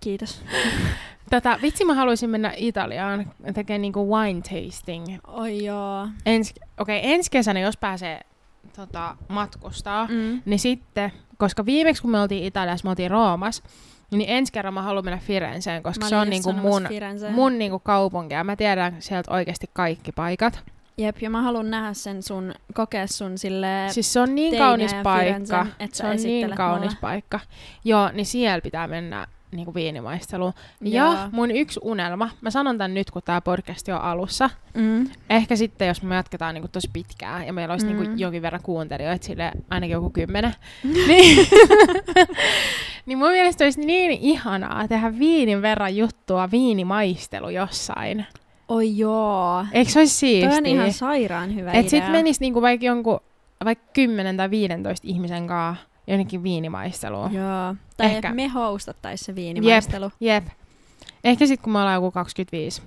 [0.00, 0.42] kiitos.
[1.30, 5.06] Tätä, vitsi mä haluaisin mennä Italiaan tekemään niinku wine tasting.
[5.26, 6.08] Oi joo.
[6.26, 8.20] Ens, Okei, okay, ensi kesänä, jos pääsee
[8.76, 10.42] tota, matkustaa, mm.
[10.44, 13.62] Niin sitten, koska viimeksi kun me oltiin Italiassa, me oltiin Roomassa,
[14.10, 17.34] niin ensi kerran mä haluan mennä Firenzeen, koska Mä se on niinku mun, Firenzeen.
[17.34, 20.62] mun niinku kaupunki ja mä tiedän sieltä oikeasti kaikki paikat.
[20.98, 24.94] Jep, ja mä haluan nähdä sen sun, kokea sun sille Siis se on niin kaunis
[24.94, 25.18] paikka.
[25.24, 26.98] Firenzen, että Se on niin kaunis mulle.
[27.00, 27.40] paikka.
[27.84, 30.52] Joo, niin siellä pitää mennä niinku viinimaisteluun.
[30.80, 31.12] Joo.
[31.12, 34.50] Ja mun yksi unelma, mä sanon tän nyt, kun tää podcast on alussa.
[34.74, 35.08] Mm.
[35.30, 37.96] Ehkä sitten, jos me jatketaan niinku tosi pitkään ja meillä olisi Mm.
[38.02, 40.54] niinku jonkin verran kuuntelijoita, sille ainakin joku kymmenen.
[41.08, 41.48] niin,
[43.06, 48.26] niin mun mielestä olisi niin ihanaa tehdä viinin verran juttua viinimaistelu jossain.
[48.72, 49.66] Oi joo.
[49.72, 50.48] Eikö se olisi siistiä?
[50.48, 52.10] Toi on ihan sairaan hyvä Et sit idea.
[52.12, 53.20] menis niinku vaikka jonkun,
[53.64, 57.34] vaikka 10 tai 15 ihmisen kanssa jonnekin viinimaisteluun.
[57.34, 57.74] Joo.
[57.96, 58.34] Tai Ehkä.
[58.34, 60.10] Me hostattais se viinimaistelu.
[60.20, 60.44] Jep.
[61.24, 62.82] Ehkä sit kun me ollaan joku 25.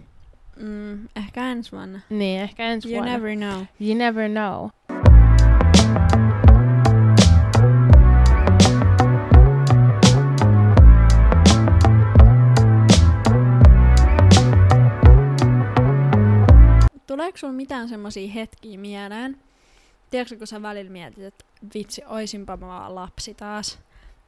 [0.60, 2.00] Mm, ehkä ensi vuonna.
[2.10, 3.18] Niin, ehkä ensi You vuonna.
[3.18, 3.64] never know.
[3.82, 4.70] You never know.
[17.36, 19.38] Tuleeko sulla mitään semmoisia hetkiä mieleen?
[20.10, 23.80] Tiedätkö, kun sä välillä mietit, että vitsi, oisinpa mä vaan lapsi taas.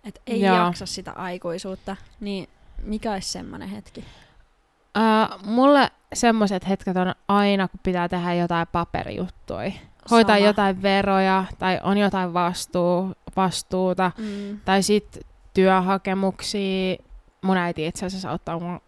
[0.03, 0.55] Että ei Joo.
[0.55, 1.95] jaksa sitä aikuisuutta.
[2.19, 2.47] Niin
[2.83, 4.03] mikä olisi semmoinen hetki?
[4.97, 9.71] Uh, mulle semmoiset hetket on aina, kun pitää tehdä jotain paperijuttuja.
[10.11, 10.47] Hoitaa Sama.
[10.47, 14.59] jotain veroja, tai on jotain vastuu, vastuuta, Mm.
[14.65, 15.19] tai sit
[15.53, 16.95] työhakemuksia.
[17.41, 18.79] Mun äiti itse asiassa auttaa mun,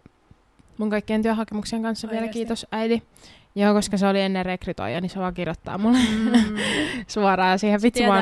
[0.78, 2.40] mun kaikkien työhakemuksien kanssa vielä, Oikeesti?
[2.40, 3.04] kiitos äiti.
[3.56, 6.32] Joo, koska se oli ennen rekrytoija, niin se vaan kirjoittaa mulle Mm.
[7.08, 7.82] suoraan siihen.
[7.82, 8.22] Vitsi, mä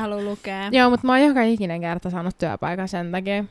[0.00, 0.68] haluaa lukea.
[0.72, 3.44] Joo, mutta mä oon joka ikinen kerta saanut työpaikan sen takia.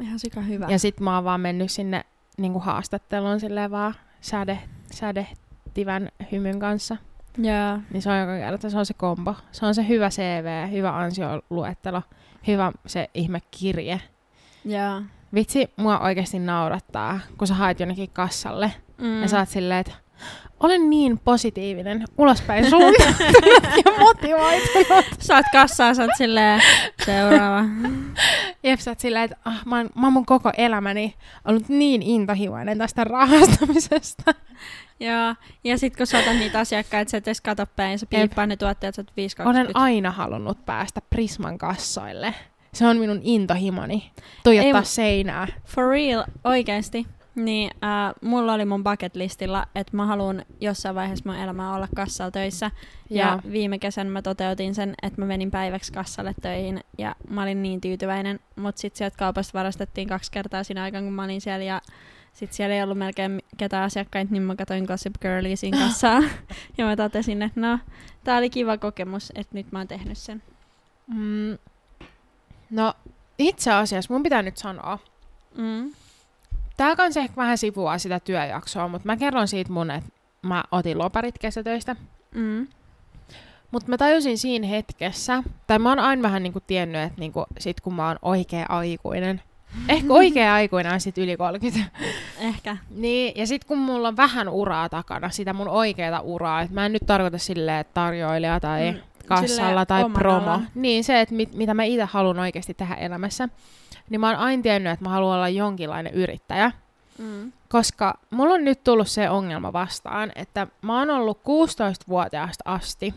[0.00, 0.66] Ihan sika hyvä.
[0.68, 2.04] Ja sit mä oon vaan mennyt sinne
[2.38, 4.58] niinku haastatteluun silleen vaan säde,
[4.92, 6.96] sädehtivän hymyn kanssa.
[7.38, 7.78] Joo.
[7.92, 9.34] Niin se on joka kerta, se on se kombo.
[9.52, 12.02] Se on se hyvä CV, hyvä ansioluettelo,
[12.46, 14.00] hyvä se ihme kirje.
[14.64, 15.02] Joo.
[15.34, 19.22] Vitsi, mua oikeasti naurattaa, kun sä haet jonnekin kassalle Mm.
[19.22, 19.92] ja sä oot silleen, että
[20.60, 25.04] olen niin positiivinen, ulospäin suuntautunut ja motivoitunut.
[25.18, 26.62] Sä oot kassaa, sä oot silleen
[27.04, 27.64] seuraava.
[28.62, 32.02] Jep, sä oot silleen, että ah, mä, oon, mä oon mun koko elämäni ollut niin
[32.02, 34.34] intohimoinen tästä rahastamisesta.
[35.00, 35.34] Joo.
[35.64, 38.56] Ja sit kun sä otat niitä asiakkaita, sä et edes kato päin, sä piippaa ne
[38.56, 42.34] tuotteet, sä oot 5 Olen aina halunnut päästä Prisman kassoille.
[42.74, 44.10] Se on minun intohimoni.
[44.44, 45.46] Tuijottaa Ei- seinää.
[45.66, 47.06] For real, oikeesti.
[47.34, 51.88] Niin, äh, mulla oli mun bucket listilla, että mä haluan jossain vaiheessa mun elämää olla
[51.96, 52.70] kassalla töissä.
[53.10, 57.42] Ja, Ja viime kesän mä toteutin sen, että mä menin päiväksi kassalle töihin ja mä
[57.42, 58.40] olin niin tyytyväinen.
[58.56, 61.80] Mut sit sieltä kaupasta varastettiin kaksi kertaa siinä aikana, kun mä olin siellä ja
[62.32, 66.20] sit siellä ei ollut melkein ketään asiakkaita, niin mä katsoin Gossip Girlia siinä kassaa.
[66.78, 67.78] ja mä totesin, että no,
[68.24, 70.42] tää oli kiva kokemus, että nyt mä oon tehnyt sen.
[71.06, 71.58] mm,
[72.70, 72.94] no,
[73.38, 74.98] itse asiassa mun pitää nyt sanoa,
[75.56, 75.90] Mm.
[76.80, 80.10] Tää kanssa ehkä vähän sivuaa sitä työjaksoa, mutta mä kerron siitä mun, että
[80.42, 81.96] mä otin loparit kesätöistä.
[82.34, 82.66] Mm.
[83.70, 87.80] Mutta mä tajusin siinä hetkessä, tai mä oon aina vähän niinku tiennyt, että niinku sit
[87.80, 89.42] kun mä oon oikea aikuinen,
[89.88, 91.90] ehkä oikea aikuinen on sit yli 30.
[92.38, 92.76] Ehkä.
[92.90, 96.86] niin, ja sit kun mulla on vähän uraa takana, sitä mun oikeata uraa, että mä
[96.86, 100.36] en nyt tarkoita silleen, että tarjoilija tai Mm, kassalla silleen tai promo.
[100.36, 100.68] alan.
[100.74, 103.48] Niin, se, että mit, mitä mä itse haluan oikeasti tehdä elämässä.
[104.10, 106.72] Niin mä oon aina tiennyt, että mä haluan olla jonkinlainen yrittäjä.
[107.18, 107.52] Mm.
[107.68, 113.14] Koska mulla on nyt tullut se ongelma vastaan, että mä oon ollut 16-vuotiaasta asti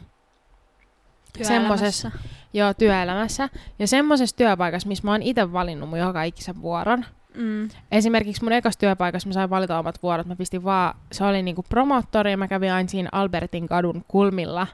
[1.37, 2.11] Työelämässä.
[2.53, 7.05] jo työelämässä ja semmoisessa työpaikassa, missä mä oon itse valinnut mun joka ikisen vuoron.
[7.35, 7.69] Mm.
[7.91, 10.27] Esimerkiksi mun ekassa työpaikassa mä sain valita omat vuorot.
[10.27, 14.67] Mä pistin vaan, se oli niinku promottori ja mä kävin aina siinä Albertin kadun kulmilla.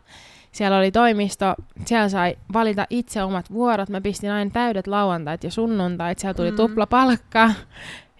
[0.51, 3.89] Siellä oli toimisto, siellä sai valita itse omat vuorot.
[3.89, 6.57] Mä pistin aina täydet lauantait ja sunnuntait, siellä tuli Mm.
[6.57, 7.51] tupla palkka.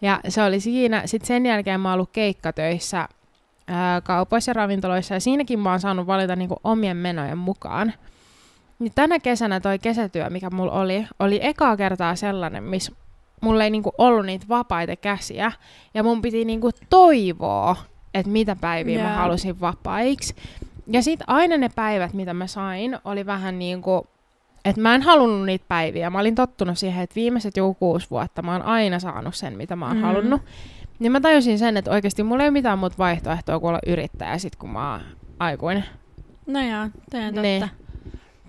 [0.01, 1.01] Ja se oli siinä.
[1.05, 3.07] Sitten sen jälkeen mä oon ollut keikkatöissä
[3.67, 7.93] ää, kaupoissa ja ravintoloissa ja siinäkin mä oon saanut valita niinku omien menojen mukaan.
[8.79, 12.91] Niin tänä kesänä toi kesätyö, mikä mulla oli, oli ekaa kertaa sellainen, missä
[13.41, 15.51] mulla ei niinku ollut niitä vapaita käsiä.
[15.93, 17.75] Ja mun piti niinku toivoa,
[18.13, 19.17] että mitä päiviä mä Jaa.
[19.17, 20.35] halusin vapaiksi.
[20.89, 24.07] Ja sit aina ne päivät, mitä mä sain, oli vähän niinku,
[24.65, 26.09] että mä en halunnut niitä päiviä.
[26.09, 29.75] Mä olin tottunut siihen, että viimeiset joku kuusi vuotta mä oon aina saanut sen, mitä
[29.75, 30.01] mä oon Mm.
[30.01, 30.07] mm.
[30.07, 30.41] halunnut.
[30.99, 34.37] Niin mä tajusin sen, että oikeasti mulla ei ole mitään muuta vaihtoehtoa kuin olla yrittäjä
[34.37, 35.01] sit, kun mä oon
[35.39, 35.85] aikuinen.
[36.47, 37.41] No joo, toi on totta.
[37.41, 37.65] Niin.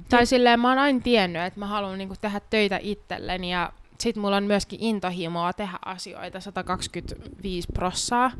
[0.08, 4.16] Tai silleen mä oon aina tiennyt, että mä haluan niinku tehdä töitä itselleni ja sit
[4.16, 8.30] mulla on myöskin intohimoa tehdä asioita 125 prossaa.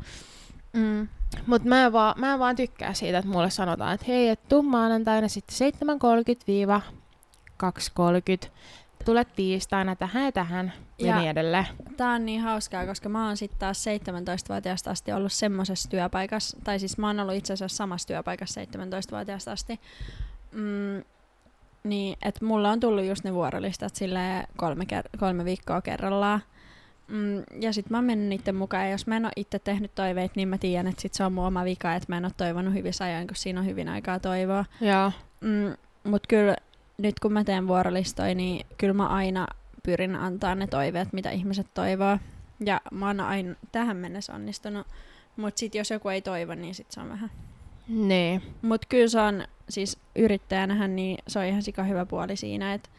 [0.73, 1.07] Mm.
[1.47, 4.47] Mutta mä, en vaan, mä en vaan tykkää siitä, että mulle sanotaan, että hei, et
[4.49, 5.73] tuu maanantaina sitten
[8.45, 8.49] 7.30-2.30.
[9.05, 11.65] Tulet tiistaina tähän ja tähän ja, Ja- niin edelleen.
[11.97, 16.79] Tää on niin hauskaa, koska mä oon sitten taas 17-vuotiaasta asti ollut semmoisessa työpaikassa, tai
[16.79, 19.79] siis mä oon ollut itse asiassa samassa työpaikassa 17-vuotiaasta asti,
[20.51, 21.03] mm,
[21.83, 26.41] niin että mulla on tullut just ne vuorolistat silleen kolme, ker- kolme viikkoa kerrallaan.
[27.11, 29.95] Mm, ja sit mä oon mennyt niiden mukaan, ja jos mä en oo itse tehnyt
[29.95, 32.31] toiveita, niin mä tiedän, että sit se on mun oma vika, että mä en oo
[32.37, 34.65] toivonut hyvissä ajoin, kun siinä on hyvin aikaa toivoa.
[34.81, 35.11] Joo.
[35.41, 36.55] Mm, Mutta kyllä
[36.97, 39.47] nyt kun mä teen vuorolistoja, niin kyllä mä aina
[39.83, 42.17] pyrin antaa ne toiveet, mitä ihmiset toivoo.
[42.65, 44.87] Ja mä oon aina tähän mennessä onnistunut.
[45.37, 47.31] Mutta sitten jos joku ei toivo, niin sit se on vähän.
[47.87, 48.41] Niin.
[48.61, 52.89] Mutta kyllä se on, siis yrittäjänähän, niin se on ihan sika hyvä puoli siinä, että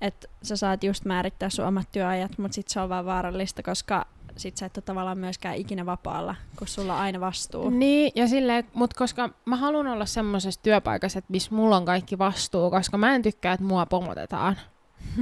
[0.00, 4.06] et sä saat just määrittää sun omat työajat, mutta sit se on vaan vaarallista, koska
[4.36, 7.70] sit sä et ole tavallaan myöskään ikinä vapaalla, kun sulla on aina vastuu.
[7.70, 12.18] Niin, ja silleen, mut koska mä haluan olla semmoisessa työpaikassa, että missä mulla on kaikki
[12.18, 14.56] vastuu, koska mä en tykkää, että mua pomotetaan.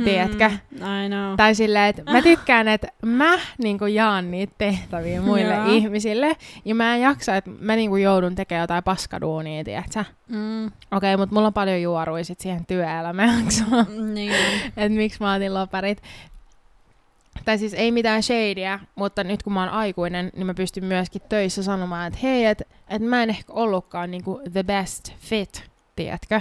[0.04, 0.50] Tiedätkö?
[0.74, 1.36] I know.
[1.36, 5.66] Tai silleen, että mä tykkään, että mä niin kuin, jaan niitä tehtäviä muille Joo.
[5.66, 6.36] ihmisille.
[6.64, 10.04] Ja mä en jaksa, että mä niin kuin, joudun tekemään jotain paskaduunia, tiedätkö?
[10.28, 13.44] Mm, Okei, okay, mutta mulla on paljon juoruja sit siihen työelämään.
[14.14, 14.32] niin.
[14.76, 16.02] että miksi mä otin loparit.
[17.44, 21.22] Tai siis ei mitään shadyä, mutta nyt kun mä oon aikuinen, niin mä pystyn myöskin
[21.28, 25.64] töissä sanomaan, että hei, että et mä en ehkä ollutkaan niinku the best fit,
[25.96, 26.40] tiedätkö?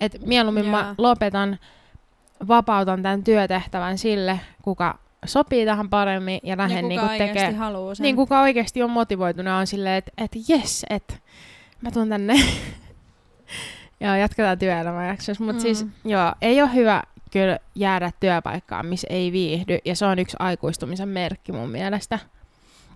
[0.00, 0.94] Että mieluummin mä Jaa.
[0.98, 1.58] lopetan,
[2.48, 7.94] vapautan tämän työtehtävän sille, kuka sopii tähän paremmin ja Ja lähden kuka niinku oikeasti haluaa
[7.94, 8.04] sen.
[8.04, 11.14] niin kuka oikeasti on motivoitunut ja on silleen, että et jes, että
[11.80, 12.34] mä tuun tänne.
[14.00, 15.44] joo, jatketaan työelämän jaksossa.
[15.44, 15.62] Mutta Mm.
[15.62, 19.78] siis joo, ei ole hyvä kyllä jäädä työpaikkaan, missä ei viihdy.
[19.84, 22.18] Ja se on yksi aikuistumisen merkki mun mielestä.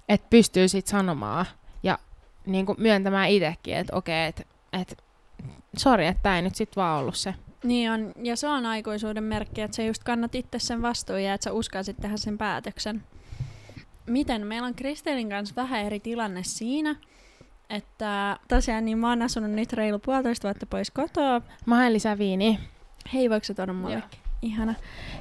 [0.08, 1.46] Että pystyy sit sanomaan
[1.82, 1.98] ja
[2.46, 4.98] niin kuin myöntämään itsekin, että okei, että et,
[5.76, 7.34] sori, että tämä ei nyt sit vaan ollut se.
[7.64, 11.34] Niin on, ja se on aikuisuuden merkki, että sä just kannat itse sen vastuun ja
[11.34, 13.02] että sä uskalsit tehdä sen päätöksen.
[14.06, 14.46] Miten?
[14.46, 16.96] Meillä on Kristelin kanssa vähän eri tilanne siinä,
[17.70, 21.42] että tosiaan niin mä oon asunut nyt reilu puolitoista vuotta pois kotoa.
[21.66, 22.58] Mä haen lisää viiniä.
[23.14, 24.20] Hei, voiko sä tuoda mullekin?
[24.42, 24.74] Ihana.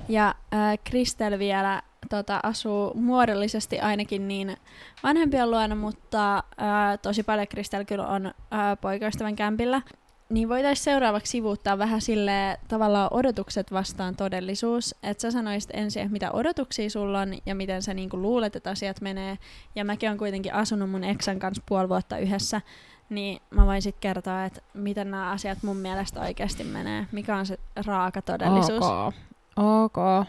[0.10, 4.58] Ja äh, Kristel vielä tota, asuu muodollisesti ainakin niin
[5.04, 8.34] vanhempien luona, mutta äh, tosi paljon Kristel kyllä on äh,
[8.82, 9.82] poikaystävän kämpillä.
[10.30, 14.96] Niin voitaisiin seuraavaksi sivuuttaa vähän sille tavallaan odotukset vastaan todellisuus.
[15.04, 18.70] Että sä sanoisit ensin, että mitä odotuksia sulla on ja miten sä niinku luulet, että
[18.70, 19.38] asiat menee.
[19.76, 22.62] Ja mäkin on kuitenkin asunut mun eksän kanssa puoli vuotta yhdessä.
[23.10, 27.06] Niin mä voin sitten kertoa, että miten nämä asiat mun mielestä oikeasti menee.
[27.12, 28.86] Mikä on se raaka todellisuus.
[28.86, 29.14] Ok.
[29.58, 30.28] Ok.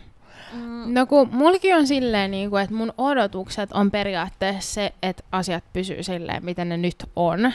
[0.53, 5.23] Mm, No kun mulki on silleen, niin kuin, että mun odotukset on periaatteessa se, että
[5.33, 7.53] asiat pysyy silleen, miten ne nyt on.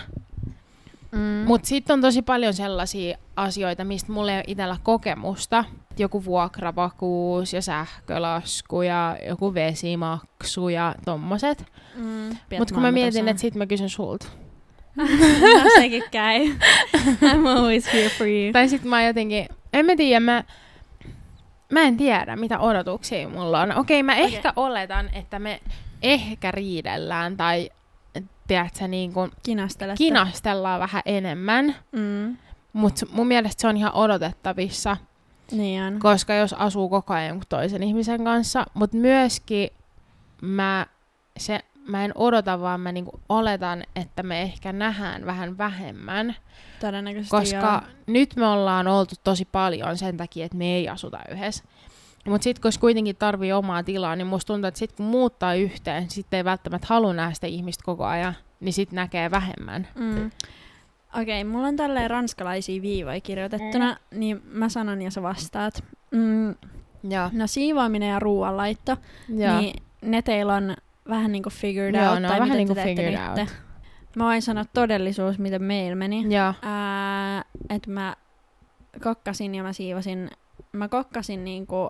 [1.14, 5.66] Mm, Mutta sitten on tosi paljon sellaisia asioita, mistä mulla ei ole itsellä kokemusta.
[5.98, 11.66] Joku vuokravakuus ja sähkölasku ja joku vesimaksu ja tommoset.
[11.96, 14.28] mm, Mutta kun mä mietin, että sit mä kysyn sulta.
[15.64, 16.46] no sekin käy.
[17.24, 18.54] I'm always here for you.
[18.54, 20.44] Tai sit mä jotenkin, en mä tiedä, mä,
[21.72, 23.78] mä en tiedä mitä odotuksia mulla on.
[23.78, 24.24] Okei, mä Okei.
[24.26, 25.60] ehkä oletan, että me
[26.02, 27.70] ehkä riidellään tai
[28.48, 29.32] tiedätkö, niin kuin
[29.98, 32.38] kinastellaan vähän enemmän, Mm,
[32.74, 34.98] mutta mun mielestä se on ihan odotettavissa,
[35.52, 36.00] niin on.
[36.00, 39.70] koska jos asuu koko ajan toisen ihmisen kanssa, mutta myöskin
[40.42, 40.86] mä,
[41.38, 46.36] se, mä en odota, vaan mä niinku oletan, että me ehkä nähdään vähän vähemmän,
[46.80, 51.64] Todennäköisesti koska nyt me ollaan oltu tosi paljon sen takia, että me ei asuta yhdessä.
[52.28, 56.10] Mutta sitten, koska kuitenkin tarvii omaa tilaa, niin musta tuntuu, että sitten kun muuttaa yhteen,
[56.10, 59.88] sitten ei välttämättä halua nähdä sitä ihmistä koko ajan, niin sitten näkee vähemmän.
[59.96, 60.32] Mm.
[61.22, 64.20] Okei, okay, mulla on tälleen ranskalaisia viivoja kirjoitettuna, mm.
[64.20, 65.84] niin mä sanon ja sä vastaat.
[66.12, 66.50] Mm,
[67.04, 67.30] Joo.
[67.32, 68.98] no siivoaminen ja ruoanlaitto,
[69.30, 69.60] Joo.
[69.60, 70.76] niin ne teillä on
[71.10, 73.50] vähän niinku figured Joo, out, ne on tai vähän niinku figured out.
[74.16, 76.26] Mä voin sanoa todellisuus, miten meillä meni.
[77.70, 78.16] Että mä
[79.04, 80.30] kokkasin ja mä siivosin,
[80.74, 81.90] mä kokkasin niinku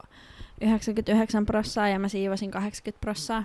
[0.62, 3.44] 99 prossaa ja mä siivosin 80 prossaa.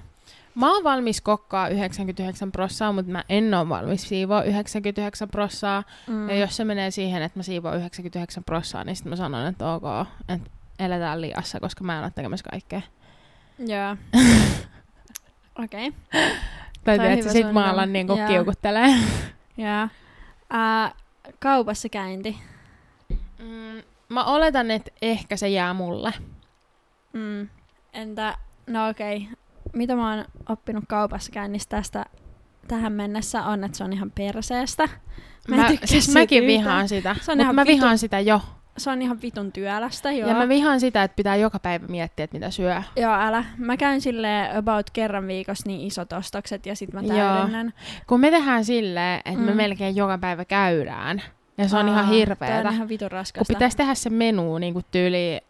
[0.55, 5.83] Mä oon valmis kokkaa 99 prossaa, mutta mä en oo valmis siivoa 99 prossaa.
[6.07, 6.29] Mm.
[6.29, 9.72] Ja jos se menee siihen, että mä siivoan 99 prossaa, niin sitten mä sanon, että
[9.72, 9.83] ok,
[10.29, 12.83] että eletään liassa, koska mä en ole tekemässä kaikkea.
[13.59, 13.96] Joo.
[15.64, 15.92] Okei.
[16.85, 18.29] Tai Toi on että sit mä alan niinku Joo.
[18.29, 18.88] kiukuttelee.
[19.57, 19.88] Joo.
[20.51, 20.92] Ää,
[21.38, 22.38] kaupassa käynti.
[23.38, 26.12] Mm, mä oletan, että ehkä se jää mulle.
[27.12, 27.49] Mm.
[27.92, 28.35] Entä,
[28.66, 29.29] no okei,
[29.73, 32.07] mitä mä oon oppinut kaupassa käynnistä tästä
[32.68, 34.88] tähän mennessä on, että se on ihan perseestä.
[35.49, 36.61] Mä Mä, siis mäkin yhtään.
[36.61, 38.40] vihaan sitä, Se on ihan mä vitun- vihaan sitä jo.
[38.79, 40.29] Se on ihan vitun työlästä, joo.
[40.29, 42.83] Ja mä vihaan sitä, että pitää joka päivä miettiä, että mitä syö.
[42.97, 43.44] Joo, älä.
[43.57, 47.16] Mä käyn sille about kerran viikossa niin isot ostokset ja sit mä Joo.
[47.16, 47.73] täydennän.
[48.07, 49.47] Kun me tehdään silleen, että mm.
[49.47, 51.23] me melkein joka päivä käydään.
[51.59, 52.68] Ja se on Aa, ihan hirveetä.
[52.68, 53.55] on ihan vitun Kun raskasta.
[53.55, 55.40] pitäisi tehdä se menu niin kuin tyyli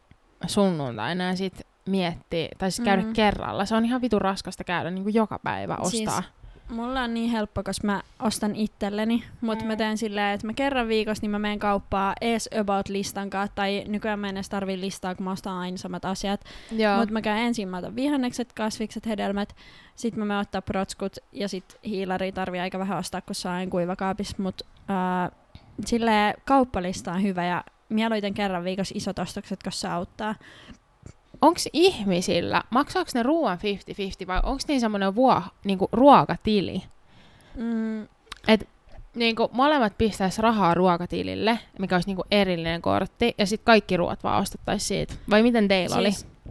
[0.47, 3.13] sunnuntaina ja sit miettiä, tai siis käydä Mm.
[3.13, 3.65] kerralla.
[3.65, 6.23] Se on ihan vitun raskasta käydä niin kuin joka päivä Siis ostaa.
[6.71, 9.69] Mulla on niin helppo, koska mä ostan itselleni, mutta Mm.
[9.69, 13.55] mä teen silleen, että mä kerran viikossa niin mä menen kauppaan ees about listan kanssa,
[13.55, 16.41] tai nykyään mä en edes tarvii listaa, kun mä ostan aina samat asiat.
[16.99, 19.55] Mutta mä käyn ensin, mä otan vihannekset, kasvikset, hedelmät,
[19.95, 23.71] sit mä menen ottaa protskut, ja sit hiilari tarvii aika vähän ostaa, kun on aina
[23.71, 25.31] kuivakaapissa, mutta äh,
[25.85, 30.35] silleen kauppalista on hyvä, ja mieluiten kerran viikossa isot ostokset, koska se auttaa.
[31.43, 33.59] Onko ihmisillä, maksaako ne ruoan
[34.25, 36.83] 50-50 vai onko niin semmoinen vuo, niinku ruokatili?
[37.57, 38.09] Mm,
[39.19, 43.97] niin kuin molemmat pistäisi rahaa ruokatilille, mikä olisi niin kuin erillinen kortti, ja sitten kaikki
[43.97, 45.15] ruoat vaan ostettaisiin siitä.
[45.31, 46.11] Vai miten teillä oli?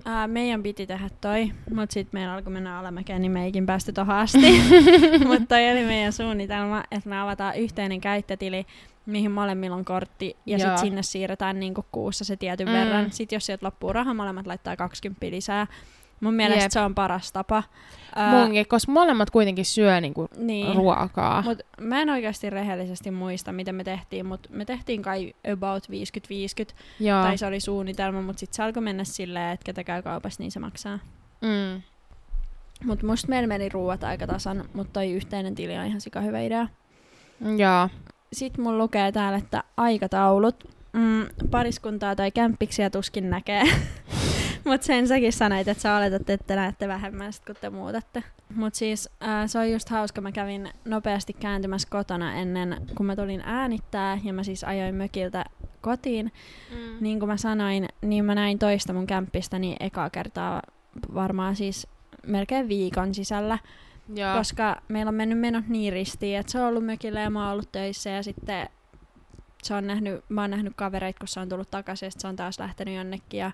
[0.09, 3.93] Ää, meidän piti tehdä toi, mutta sitten meillä alkoi mennä alamäkeen, niin me eikin päästy
[3.93, 4.61] tohon asti.
[5.27, 8.65] mutta toi oli meidän suunnitelma, että me avataan yhteinen käyttötili,
[9.05, 12.73] mihin molemmilla on kortti, ja sitten sinne siirretään niinku kuussa se tietyn mm.
[12.73, 13.11] verran.
[13.11, 15.67] Sitten jos sieltä loppuu raha, molemmat laittaa 20 lisää.
[16.19, 16.71] Mun mielestä Jep.
[16.71, 17.63] se on paras tapa.
[18.31, 20.75] Munkin, koska molemmat kuitenkin syö niin kuin niin.
[20.75, 21.41] ruokaa.
[21.41, 25.83] Mut mä en oikeasti rehellisesti muista, mitä me tehtiin, mutta me tehtiin kai about
[26.69, 27.23] 50-50, Joo.
[27.23, 30.51] tai se oli suunnitelma, mutta sitten se alkoi mennä silleen, että ketä käy kaupassa, niin
[30.51, 30.99] se maksaa.
[31.41, 31.81] Mm.
[32.83, 36.41] Mutta musta meillä meni ruuat aika tasan, mutta toi yhteinen tili on ihan sika hyvä
[36.41, 36.67] idea.
[37.57, 37.89] Joo.
[38.33, 40.63] Sitten mun lukee täällä, että aikataulut.
[40.93, 43.63] Mm, pariskuntaa tai kämppiksiä tuskin näkee.
[44.65, 48.23] Mutta sen säkin sanoit, että sä oletat, että näette vähemmän sit, kun te muutatte.
[48.55, 53.15] Mutta siis äh, se on just hauska, mä kävin nopeasti kääntymässä kotona ennen, kun mä
[53.15, 55.45] tulin äänittää, ja mä siis ajoin mökiltä
[55.81, 56.31] kotiin.
[56.71, 56.97] Mm.
[56.99, 60.61] Niin kuin mä sanoin, niin mä näin toista mun kämppistäni ekaa kertaa
[61.13, 61.87] varmaan siis
[62.27, 63.57] melkein viikon sisällä.
[64.15, 64.37] Joo.
[64.37, 67.53] Koska meillä on mennyt menot niin ristiin, että se on ollut mökillä ja mä oon
[67.53, 68.69] ollut töissä ja sitten
[69.63, 72.35] se on nähnyt, mä oon nähnyt kavereita, kun se on tullut takaisin ja se on
[72.35, 73.51] taas lähtenyt jonnekin ja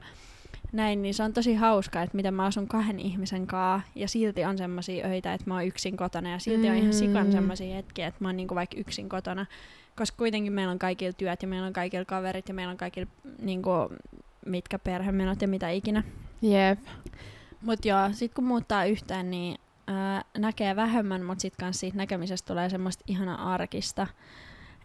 [0.74, 4.46] näin, niin se on tosi hauska, että miten mä asun kahden ihmisen kaa ja silti
[4.46, 7.32] on semmoisia öitä, että mä oon yksin kotona ja silti on ihan sikan Mm.
[7.32, 9.46] semmoisia hetkiä, että mä oon niinku vaikka yksin kotona,
[9.96, 13.12] koska kuitenkin meillä on kaikilla työt ja meillä on kaikilla kaverit ja meillä on kaikilla
[13.42, 13.72] niinku,
[14.46, 16.04] mitkä perhemenot ja mitä ikinä.
[16.42, 16.80] Jep.
[17.62, 19.58] Mut joo, sit kun muuttaa yhteen, niin
[19.88, 24.08] ää, näkee vähemmän, mutta sit kans siitä näkemisestä tulee semmoista ihana arkista.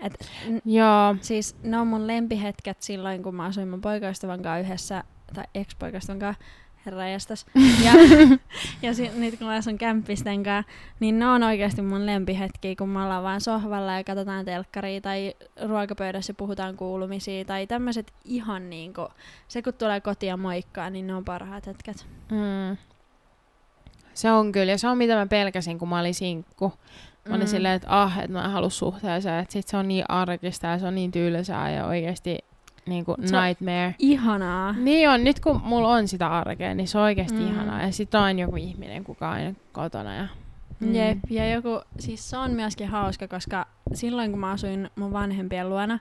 [0.00, 0.12] Et,
[0.48, 1.16] n- Joo.
[1.20, 6.18] siis ne on mun lempihetket silloin, kun mä asuin mun poikaystävän kanssa yhdessä, tai ex-poikaystävän
[6.18, 6.44] kanssa,
[6.86, 7.46] herra jästäs.
[7.84, 7.92] Ja,
[8.82, 12.88] ja sit, nyt kun mä asun kämppisten kanssa, niin ne on oikeasti mun lempihetkiä, kun
[12.88, 15.34] me ollaan vaan sohvalla ja katsotaan telkkaria tai
[15.68, 19.08] ruokapöydässä puhutaan kuulumisia tai tämmöiset ihan niinku,
[19.48, 22.06] se kun tulee kotiin ja moikkaa, niin ne on parhaat hetket.
[22.30, 22.76] Mm.
[24.14, 26.72] Se on kyllä, ja se on mitä mä pelkäsin, kun mä olin sinkku.
[27.28, 27.50] Mä olin Mm.
[27.50, 30.78] silleen, että ah, että mä en halua suhteeseen, että sit se on niin arkista ja
[30.78, 32.38] se on niin tylsää ja oikeesti
[32.88, 33.94] niin kuin Se on- nightmare.
[33.98, 34.72] Ihanaa.
[34.72, 37.48] Niin on, nyt kun mulla on sitä arkea, niin se on oikeasti Mm.
[37.48, 37.82] ihanaa.
[37.82, 40.14] Ja sit on joku ihminen, kuka on aina kotona.
[40.14, 40.26] Ja,
[40.80, 40.94] Mm.
[40.94, 45.68] Jep, ja joku, siis se on myöskin hauska, koska silloin kun mä asuin mun vanhempien
[45.70, 45.98] luona,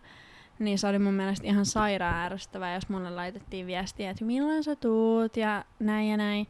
[0.59, 4.75] niin se oli mun mielestä ihan sairaan ärsyttävää, jos mulle laitettiin viestiä, että milloin sä
[4.75, 6.47] tuut ja näin ja näin.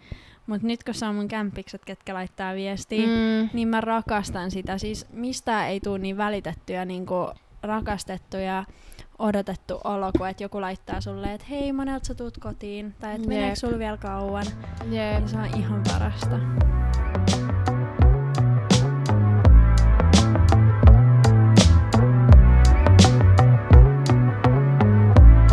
[0.47, 3.49] Mut nyt kun se on mun kämpikset, ketkä laittaa viestiä, mm.
[3.53, 4.77] Niin mä rakastan sitä.
[4.77, 7.29] Siis mistään ei tule niin välitetty ja niinku
[7.63, 8.37] rakastettu
[9.19, 13.27] odotettu olo, kuin että joku laittaa sulle, että hei, monelta sä tuut kotiin, tai että
[13.27, 14.45] meneekö sulla vielä kauan.
[14.89, 15.21] Jep.
[15.21, 16.39] Ja se on ihan parasta.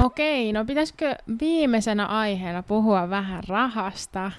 [0.05, 4.31] Okei, no pitäisikö viimeisenä aiheena puhua vähän rahasta?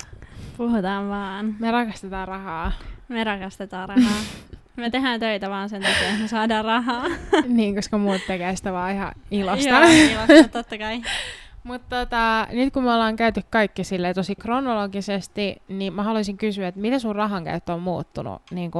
[0.58, 1.56] Puhutaan vaan.
[1.60, 2.72] Me rakastetaan rahaa.
[3.08, 4.22] Me rakastetaan rahaa.
[4.76, 7.06] Me tehdään töitä vaan sen takia, että me saadaan rahaa.
[7.48, 9.70] niin, koska muut tekee sitä vaan ihan ilosta.
[9.70, 11.02] Joo, ilosta, totta kai.
[11.64, 16.68] Mutta tota, nyt kun me ollaan käyty kaikki sille tosi kronologisesti, niin mä haluaisin kysyä,
[16.68, 18.72] että miten sun rahankäyttö on muuttunut niin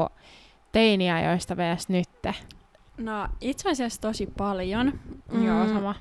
[0.72, 1.90] teiniajoista vs.
[1.90, 2.36] nytte?
[2.98, 5.00] No itse asiassa tosi paljon.
[5.44, 5.96] Joo, sama.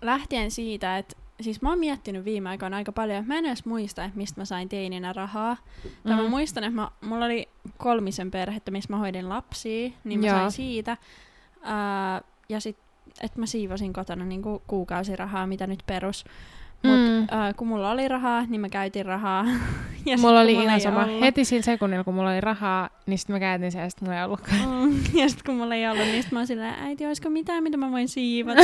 [0.00, 3.64] Lähtien siitä, että siis mä oon miettinyt viime aikoina aika paljon, että mä en edes
[3.64, 5.56] muista, että mistä mä sain teininä rahaa.
[6.04, 6.30] Tai mä Mhm.
[6.30, 10.36] muistan, että mä, mulla oli kolmisen perhettä, missä mä hoidin lapsia, niin mä Joo.
[10.38, 10.96] sain siitä.
[11.62, 12.76] Ää, ja sit,
[13.22, 16.24] että mä siivosin kotona niin kuukausirahaa, mitä nyt perus.
[16.84, 17.26] Mut Mm.
[17.30, 19.44] ää, kun mulla oli rahaa, niin mä käytin rahaa.
[20.06, 21.04] ja sit, mulla kun oli mulla ihan sama.
[21.04, 24.08] ollut- Heti sillä sekunnilla, kun mulla oli rahaa, niin sitten mä käytin sen ja sitten
[24.08, 24.60] mulla ei ollutkaan.
[24.68, 27.62] Mm, ja sitten kun mulla ei ollut, niin sit mä oon silleen, äiti, olisiko mitään,
[27.62, 28.60] mitä mä voin siivota?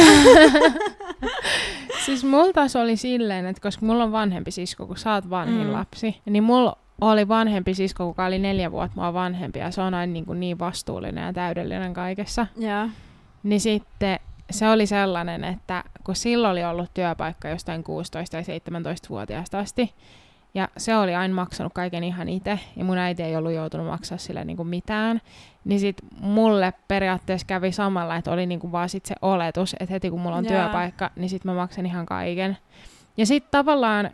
[2.05, 5.67] siis mulla taas oli silleen, että koska mulla on vanhempi sisko, kun sä oot vanhin
[5.67, 5.73] Mm.
[5.73, 9.95] lapsi, niin mulla oli vanhempi sisko, joka oli neljä vuotta mua vanhempi, ja se on
[9.95, 12.47] aina niin, kuin niin vastuullinen ja täydellinen kaikessa.
[12.57, 12.89] Joo.
[13.43, 14.19] Niin sitten
[14.51, 17.85] se oli sellainen, että kun silloin oli ollut työpaikka jostain 16-
[18.31, 19.95] tai 17-vuotiaasta asti,
[20.55, 24.19] ja se oli aina maksanut kaiken ihan itse, ja mun äiti ei ollut joutunut maksaa
[24.19, 25.21] sille niinku mitään,
[25.65, 30.11] niin sit mulle periaatteessa kävi samalla, että oli niinku vaan sit se oletus, että heti
[30.11, 30.65] kun mulla on Jaa.
[30.65, 32.57] työpaikka, niin sit mä maksan ihan kaiken.
[33.17, 34.11] Ja sitten tavallaan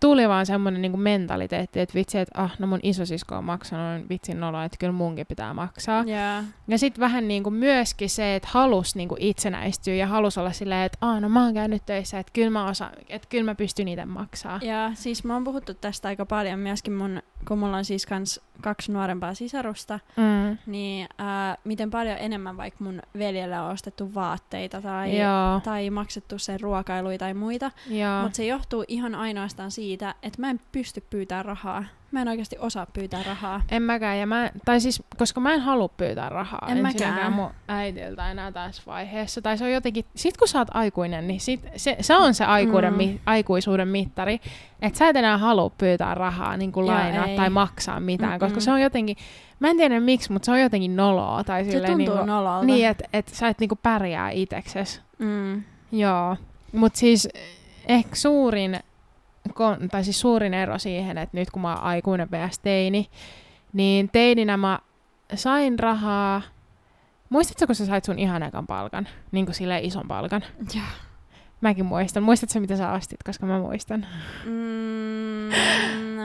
[0.00, 4.08] tuli vaan semmoinen niinku mentaliteetti, että vitsi, että ah, no mun isosisko on maksanut, niin
[4.08, 6.04] vitsin nolo, että kyllä munkin pitää maksaa.
[6.06, 6.44] Joo.
[6.68, 10.98] Ja sitten vähän niinku myöskin se, että halus niinku itsenäistyä ja halus olla silleen, että
[11.00, 14.04] Aa, no mä oon käynyt töissä, että kyllä mä, osaan, että kyllä mä pystyn itse
[14.04, 14.60] maksaa.
[14.62, 18.40] Ja siis mä oon puhuttu tästä aika paljon myöskin mun kun mulla on siis kans
[18.60, 20.58] kaksi nuorempaa sisarusta, Mm.
[20.66, 26.38] niin ää, miten paljon enemmän vaikka mun veljellä on ostettu vaatteita tai, Joo, tai maksettu
[26.38, 27.70] sen ruokailuja tai muita.
[28.22, 31.84] Mutta se johtuu ihan ainoastaan siitä, että mä en pysty pyytämään rahaa.
[32.12, 33.60] Mä en oikeasti osaa pyytää rahaa.
[33.70, 37.32] En mäkään, ja mä, tai siis, koska mä en halua pyytää rahaa En mäkään.
[37.32, 39.42] mun äitiltä enää tässä vaiheessa.
[39.42, 42.44] Tai se on jotenkin, sit kun sä oot aikuinen, niin sit, se, se on se
[42.44, 42.96] aikuuden, Mm.
[42.96, 44.40] mi, aikuisuuden mittari,
[44.82, 47.36] että sä et enää halua pyytää rahaa, niin kuin Joo, lainaa ei.
[47.36, 48.60] tai maksaa mitään, koska Mm-mm.
[48.60, 49.16] se on jotenkin,
[49.60, 51.44] mä en tiedä miksi, mutta se on jotenkin noloa.
[51.44, 52.66] Tai Se silleen tuntuu niinku, nololta.
[52.66, 55.00] Niin, että et sä et niinku pärjää itekses.
[55.18, 55.62] Mm.
[55.92, 56.36] Joo,
[56.72, 57.28] mutta siis
[57.88, 58.80] ehkä suurin,
[59.54, 62.58] kon, tai siis suurin ero siihen, että nyt kun mä oon aikuinen vs.
[62.58, 63.08] teini,
[63.72, 64.78] niin teininä mä
[65.34, 66.42] sain rahaa.
[67.28, 69.08] Muistatko, kun sä sait sun ihan ekan palkan?
[69.32, 70.42] Niin kuin silleen ison palkan.
[70.74, 70.84] Joo.
[71.60, 72.22] Mäkin muistan.
[72.22, 74.06] Muistatko, mitä sä ostit, koska mä muistan?
[74.44, 74.50] Mm,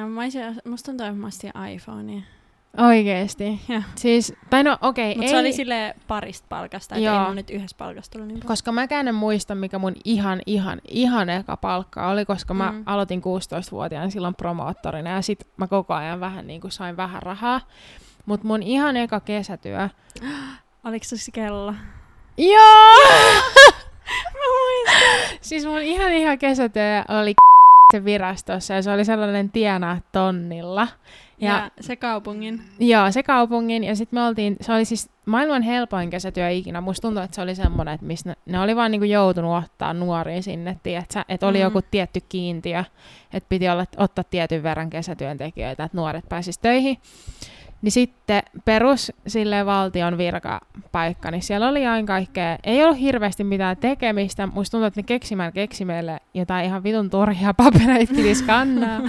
[0.10, 2.22] mä olisin, musta tuntuu, että mä ostin iPhonea.
[2.78, 3.62] Oikeesti.
[3.70, 3.82] Joo.
[3.96, 7.20] Siis, tai no okei, Mutta ei, se oli sille parista palkasta, että ei Joo.
[7.20, 8.48] mulla nyt yhdessä palkasta tullut niin paljon.
[8.48, 12.84] koska mäkään en muista, mikä mun ihan, ihan, ihan eka palkka oli, koska mä Mm.
[12.86, 17.62] aloitin 16-vuotiaana silloin promoottorina ja sit mä koko ajan vähän niin kuin sain vähän rahaa.
[18.26, 19.90] Mutta mun ihan eka kesätyö...
[20.86, 21.74] Oliko se kello?
[22.38, 22.94] Joo!
[24.34, 25.38] mä muistan!
[25.42, 27.34] siis mun ihan ihan kesätyö oli
[27.94, 30.88] se virastossa ja se oli sellainen tienaa tonnilla.
[31.42, 32.62] Ja, Ja- se kaupungin.
[32.80, 33.84] Joo, se kaupungin.
[33.84, 36.82] Ja sitten me oltiin, se oli siis maailman helpoin kesätyö ikinä.
[36.82, 39.94] Musta tuntuu, että se oli semmoinen, että missä ne, ne oli vaan niinku joutunut ottaa
[39.94, 41.24] nuoria sinne, tiedätkö?
[41.30, 41.64] Että oli Mm.
[41.64, 42.84] joku tietty kiintiö,
[43.34, 46.98] että piti olla, ottaa tietyn verran kesätyöntekijöitä, että nuoret pääsis töihin.
[47.82, 53.78] Niin sitten perus sille valtion virkapaikka, niin siellä oli aina kaikkea, ei ollut hirveästi mitään
[53.78, 54.48] tekemistä.
[54.48, 59.02] Musta tuntuu, että ne keksimällä keksi meille jotain ihan vitun turhia papereita piti skannaa.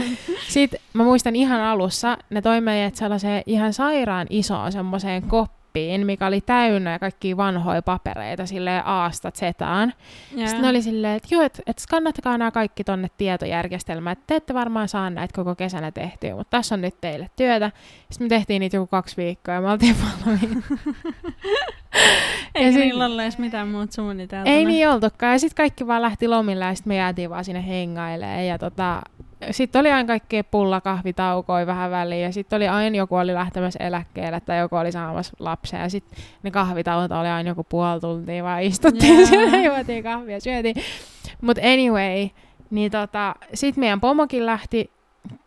[0.49, 5.58] Sitten mä muistan ihan alussa, ne toi meidät sellaiseen ihan sairaan isoon semmoiseen koppiin,
[6.05, 9.93] mikä oli täynnä kaikkia vanhoja papereita silleen Aasta Zetaan.
[10.29, 14.37] Sitten ne oli silleen, että joo, että et skannattakaa nämä kaikki tonne tietojärjestelmään, että te
[14.37, 17.71] ette varmaan saa näitä koko kesänä tehtyä, mutta tässä on nyt teille työtä.
[18.11, 20.63] Sitten me tehtiin niitä joku kaksi viikkoa ja me oltiin valmiina.
[22.55, 24.57] Eikä sit- niillä ollut edes mitään muuta suunniteltuna.
[24.57, 25.33] Ei niin oltukaan.
[25.33, 28.47] Ja sitten kaikki vaan lähti lomille ja sitten me jäätiin vaan sinne hengailemaan.
[28.47, 29.03] Ja tota,
[29.51, 32.23] sitten oli aina kaikkea pullakahvitaukoja vähän väliin.
[32.23, 35.79] Ja sitten oli aina joku oli lähtemässä eläkkeelle tai joku oli saamassa lapsia.
[35.79, 39.27] Ja sitten ne kahvitauot oli aina joku puoli tuntia vaan istuttiin Jaa.
[39.27, 40.77] siellä, juotiin kahvia syötiin.
[41.41, 42.29] Mutta anyway,
[42.71, 44.91] niin tota, sitten meidän pomokin lähti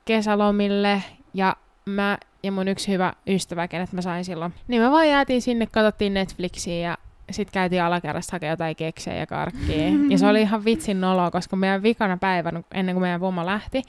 [0.06, 4.54] kesälomille ja mä ja mun yksi hyvä ystävä, kenet mä sain silloin.
[4.68, 6.98] Niin me vaan jäätiin sinne, katsottiin Netflixiä ja
[7.34, 9.90] sitten käytiin alakerrasta hakemaan jotain keksejä ja karkkia.
[10.10, 13.82] ja se oli ihan vitsin noloa, koska meidän vikana päivänä, ennen kuin meidän pomo lähti,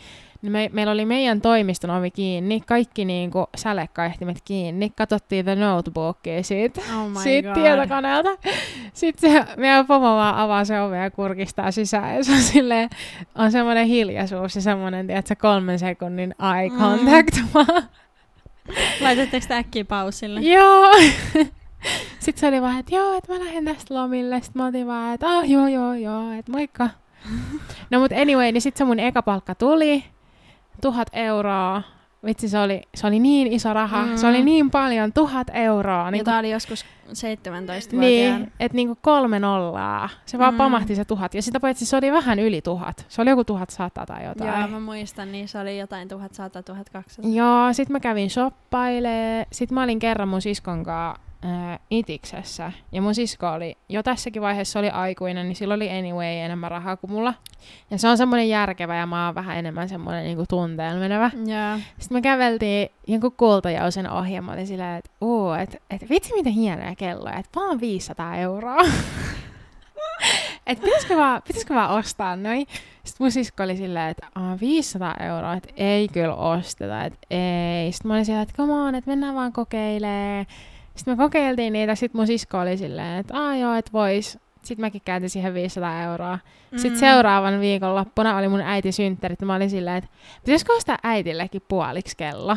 [0.42, 6.42] niin me, meillä oli meidän toimiston ovi kiinni, kaikki niinku sälekkaihtimet kiinni, katsottiin The Notebookia
[6.42, 7.62] siitä, Oh siitä god.
[7.62, 8.28] tietokoneelta.
[8.92, 12.90] Sitten se, meidän pomo vaan avaa se ove ja kurkistaa sisään ja se on, silleen,
[13.34, 16.78] on semmoinen hiljaisuus ja semmoinen, tiedätkö, kolmen sekunnin eye Mm.
[16.78, 17.82] contact vaan.
[19.00, 20.40] Laitatteko te äkkiä pausille?
[20.40, 20.90] Joo.
[22.18, 24.40] Sitten se oli vaan, että joo, että mä lähden tästä lomille.
[24.40, 26.88] Sitten mä oltiin vaan, että ah, joo, joo, joo, että moikka.
[27.90, 30.04] no mut anyway, niin sitten se mun eka palkka tuli.
[30.82, 31.82] Tuhat euroa.
[32.26, 34.02] Vitsi, se oli, se oli niin iso raha.
[34.06, 34.16] Mm.
[34.16, 36.10] Se oli niin paljon, tuhat euroa.
[36.10, 40.08] Niin Jota oli joskus 17 niin että niinku kolme nollaa.
[40.26, 40.58] Se vaan Mm.
[40.58, 41.34] pamahti se tuhat.
[41.34, 43.06] Ja sitä paitsi se oli vähän yli tuhat.
[43.08, 44.60] Se oli joku tuhat sata tai jotain.
[44.60, 47.30] Joo, mä muistan, niin se oli jotain 1100 1200.
[47.30, 49.46] Joo, sit mä kävin shoppailee.
[49.52, 52.72] Sit mä olin kerran mun siskon kanssa äh, Itiksessä.
[52.92, 56.96] Ja mun sisko oli, jo tässäkin vaiheessa oli aikuinen, niin sillä oli anyway enemmän rahaa
[56.96, 57.34] kuin mulla.
[57.90, 61.30] Ja se on semmoinen järkevä ja mä oon vähän enemmän semmoinen niinku tunteen menevä.
[61.34, 61.78] Joo.
[61.98, 66.34] Sitten me käveltiin jonkun kultajausen ohi ja mä olin silleen, että uu, että et vitsi
[66.34, 68.76] miten hienoja kelloja, että vaan 500 euroa.
[70.66, 72.66] että pitäisikö vaan, pitäisikö vaan ostaa noin.
[73.04, 77.92] Sitten mun sisko oli silleen, että Aa, 500 euroa, että ei kyllä osteta, että ei.
[77.92, 80.46] Sitten mä olin silleen, että come on, että mennään vaan kokeilee.
[80.94, 84.38] Sitten me kokeiltiin niitä, sitten mun sisko oli silleen, että Aa, joo, että vois.
[84.62, 86.38] Sitten mäkin käytin siihen 500 euroa.
[86.76, 86.98] Sitten Mm.
[86.98, 90.10] seuraavan viikonloppuna oli mun äiti synttärit, ja mä olin silleen, että
[90.44, 92.56] pitäisikö ostaa äitillekin puoliksi kello?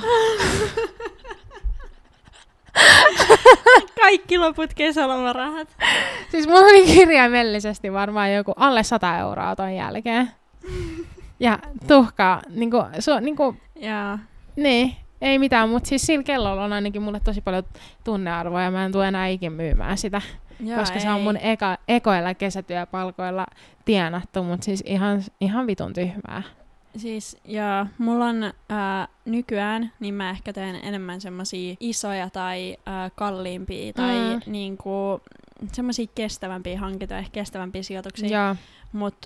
[4.02, 5.68] Kaikki loput kesälomarahat.
[6.32, 10.32] siis mulla oli kirjaimellisesti varmaan joku alle 100 euroa ton jälkeen.
[11.40, 14.18] Ja tuhkaa, niinku, su, niinku, Joo.
[14.56, 17.64] niin, ei mitään, mutta siis sillä kellolla on ainakin mulle tosi paljon
[18.04, 20.22] tunnearvoa ja mä en tule enää ikin myymään sitä,
[20.60, 23.46] Joo, koska se on mun eka, ekoilla kesätyöpalkoilla
[23.86, 26.44] tienattu, mutta siis ihan, ihan vitun tyhmää.
[26.98, 33.10] Siis joo, mulla on ää, nykyään, niin mä ehkä teen enemmän semmosia isoja tai ää,
[33.10, 34.42] kalliimpia tai Mm.
[34.52, 35.22] niinku
[35.72, 38.46] semmosia kestävämpiä hankintoja, ehkä kestävämpiä sijoituksia.
[38.46, 38.56] Joo.
[38.94, 39.26] Mut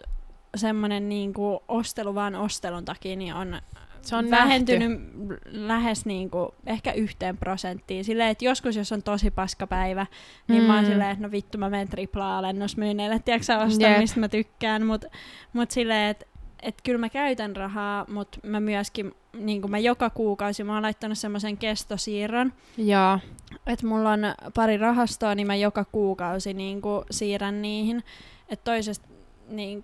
[0.56, 3.62] semmonen niinku ostelu vaan ostelun takia niin on
[4.02, 5.39] Se on vähentynyt nähty.
[5.68, 8.06] lähes niinku ehkä yhteen prosenttiin.
[8.06, 10.06] Silleen, että joskus jos on tosi paska päivä,
[10.47, 10.68] niin mm.
[10.68, 10.89] mä oon Mm.
[10.91, 14.00] silleen, että no vittu mä menen triplaa alennusmyynneille, tiedätkö sä ostan, Jep.
[14.00, 15.06] mistä mä tykkään, mut,
[15.54, 16.26] mut silleen, että
[16.62, 21.18] et kyllä mä käytän rahaa, mutta mä myöskin, niin mä joka kuukausi, mä oon laittanut
[21.18, 23.20] semmoisen kestosiirron, Joo.
[23.68, 24.20] että mulla on
[24.54, 26.82] pari rahastoa, niin mä joka kuukausi niin
[27.12, 28.04] siirrän niihin,
[28.50, 29.08] että toisesta
[29.50, 29.84] niin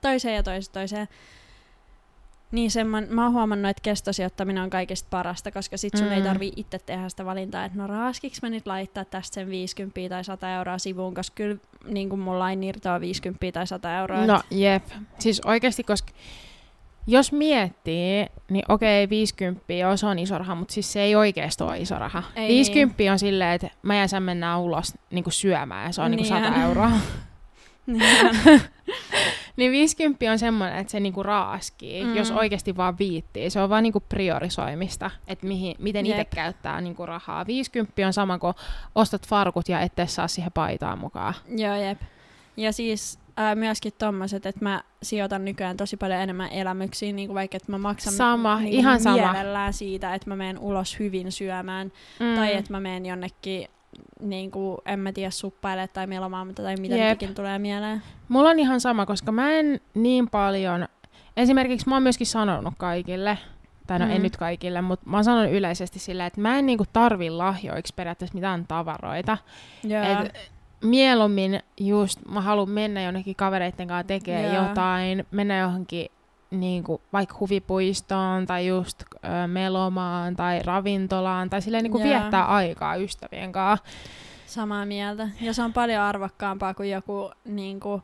[0.00, 1.08] toiseen ja toisesta toiseen.
[2.50, 6.12] Niin semmon, mä oon huomannut, että kestosijoittaminen on kaikista parasta, koska sit sun mm.
[6.12, 10.00] ei tarvii itse tehdä sitä valintaa, että no raaskiks mä nyt laittaa tästä sen 50
[10.08, 14.26] tai 100 euroa sivuun, koska kyllä niin kuin mulla ei irtoa 50 tai 100 euroa.
[14.26, 14.84] No jep.
[15.18, 16.12] Siis oikeasti, koska
[17.06, 21.64] jos miettii, niin okei, 50 on, se on iso raha, mutta siis se ei oikeasti
[21.64, 22.22] ole iso raha.
[22.36, 26.10] Ei 50 on silleen, että mä ja sä mennään ulos niin syömään ja se on
[26.10, 26.62] niin Niin 100 on.
[26.62, 26.90] euroa.
[27.86, 28.02] Niin.
[29.56, 32.16] Niin 50 on semmoinen, että se niinku raaskii, Mm.
[32.16, 33.50] jos oikeasti vaan viittii.
[33.50, 37.46] Se on vaan niinku priorisoimista, että mihin, miten itse käyttää niinku rahaa.
[37.46, 38.54] 50 on sama kuin
[38.94, 41.34] ostat farkut ja ette saa siihen paitaan mukaan.
[41.56, 42.00] Joo, jep.
[42.56, 47.34] Ja siis ää, myöskin tommoset, että mä sijoitan nykyään tosi paljon enemmän elämyksiin, niin kuin
[47.34, 49.72] vaikka että mä maksan Sama, niin ihan sama.
[49.72, 52.34] siitä, että mä menen ulos hyvin syömään, Mm.
[52.36, 53.68] tai että mä menen jonnekin
[54.20, 57.08] niin kuin, en mä tiedä, suppailemaan tai melomaan, tai mitä Jep.
[57.08, 58.02] nyt ikin tulee mieleen.
[58.28, 60.88] Mulla on ihan sama, koska mä en niin paljon...
[61.36, 63.38] Esimerkiksi mä oon myöskin sanonut kaikille,
[63.86, 64.10] tai no mm.
[64.10, 67.94] En nyt kaikille, mutta mä oon sanonut yleisesti silleen, että mä en niinku tarvi lahjoiksi
[67.94, 69.38] periaatteessa mitään tavaroita.
[69.84, 70.02] Joo.
[70.02, 70.50] Et
[70.84, 74.68] mieluummin just mä haluan mennä jonnekin kavereitten kanssa tekemään Joo.
[74.68, 76.10] jotain, mennä johonkin
[76.50, 82.08] niinku, vaikka huvipuistoon tai just ö, melomaan tai ravintolaan tai silleen niinku Joo.
[82.08, 83.86] viettää aikaa ystävien kanssa.
[84.46, 85.28] Samaa mieltä.
[85.40, 88.02] Ja se on paljon arvokkaampaa kuin joku niin kuin,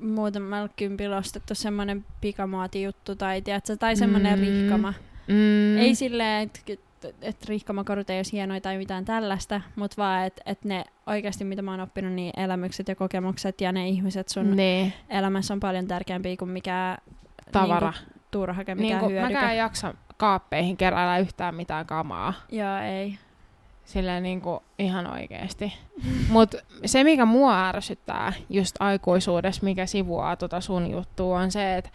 [0.00, 4.44] muutamalla kympillä ostettu semmoinen pikamuotijuttu tai, tiedätkö, tai semmoinen Mm.
[4.44, 4.50] mm.
[4.50, 4.94] rihkama.
[5.28, 5.78] Mm.
[5.78, 6.60] Ei silleen, että
[7.22, 11.62] et rihkamakorut ei olisi hienoja tai mitään tällaista, mutta vaan, että et ne oikeasti, mitä
[11.62, 15.86] mä oon oppinut, niin elämykset ja kokemukset ja ne ihmiset sun niin, elämässä on paljon
[15.86, 16.98] tärkeämpiä kuin mikä
[17.52, 17.90] tavara.
[17.90, 19.34] Niinku, turhake, mikä Niin niinku, kuin, hyödyke.
[19.34, 22.34] mäkään en jaksa kaappeihin keräillä yhtään mitään kamaa.
[22.52, 23.18] Joo, ei.
[23.84, 25.72] Silleen niin kuin ihan oikeesti.
[26.30, 31.90] Mut se, mikä mua ärsyttää just aikuisuudessa, mikä sivuaa tota sun juttua, on se, että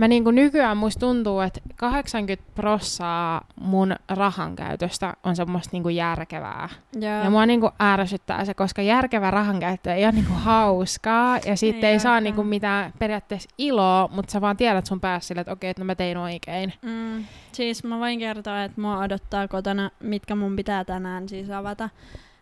[0.00, 6.68] mä niinku nykyään musta tuntuu, että 80 prossaa mun rahan käytöstä on semmoista niinku järkevää.
[7.00, 7.24] Joo.
[7.24, 11.92] Ja mua niinku ärsyttää se, koska järkevä rahankäyttö ei ole niinku hauskaa ja sitten Ei
[11.92, 12.24] ei, saa olekaan.
[12.24, 15.86] niinku mitään periaatteessa iloa, mutta sä vaan tiedät sun päässä sille, että okei, että no
[15.86, 16.72] mä tein oikein.
[16.82, 21.88] Mm, siis mä voin kertoa, että mua odottaa kotona, mitkä mun pitää tänään siis avata.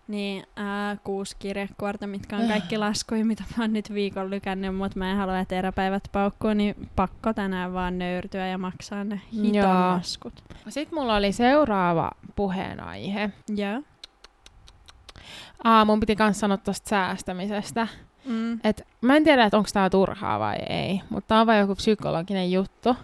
[0.09, 4.99] Niin ää, kuusi kirjekuorta, mitkä on kaikki laskuja, mitä mä oon nyt viikon lykännyt, mutta
[4.99, 9.69] mä en halua, että eräpäivät paukkuu, niin pakko tänään vaan nöyrtyä ja maksaa ne Joo.
[9.69, 10.45] laskut.
[10.69, 13.31] Sitten mulla oli seuraava puheenaihe.
[13.57, 13.83] Joo.
[15.65, 17.89] Aa, mun piti kans sanoa tosta säästämisestä.
[18.25, 18.61] Mm.
[18.65, 21.75] Et mä en tiedä, että onko tää turhaa vai ei, mutta tää on vaan joku
[21.75, 22.97] psykologinen juttu.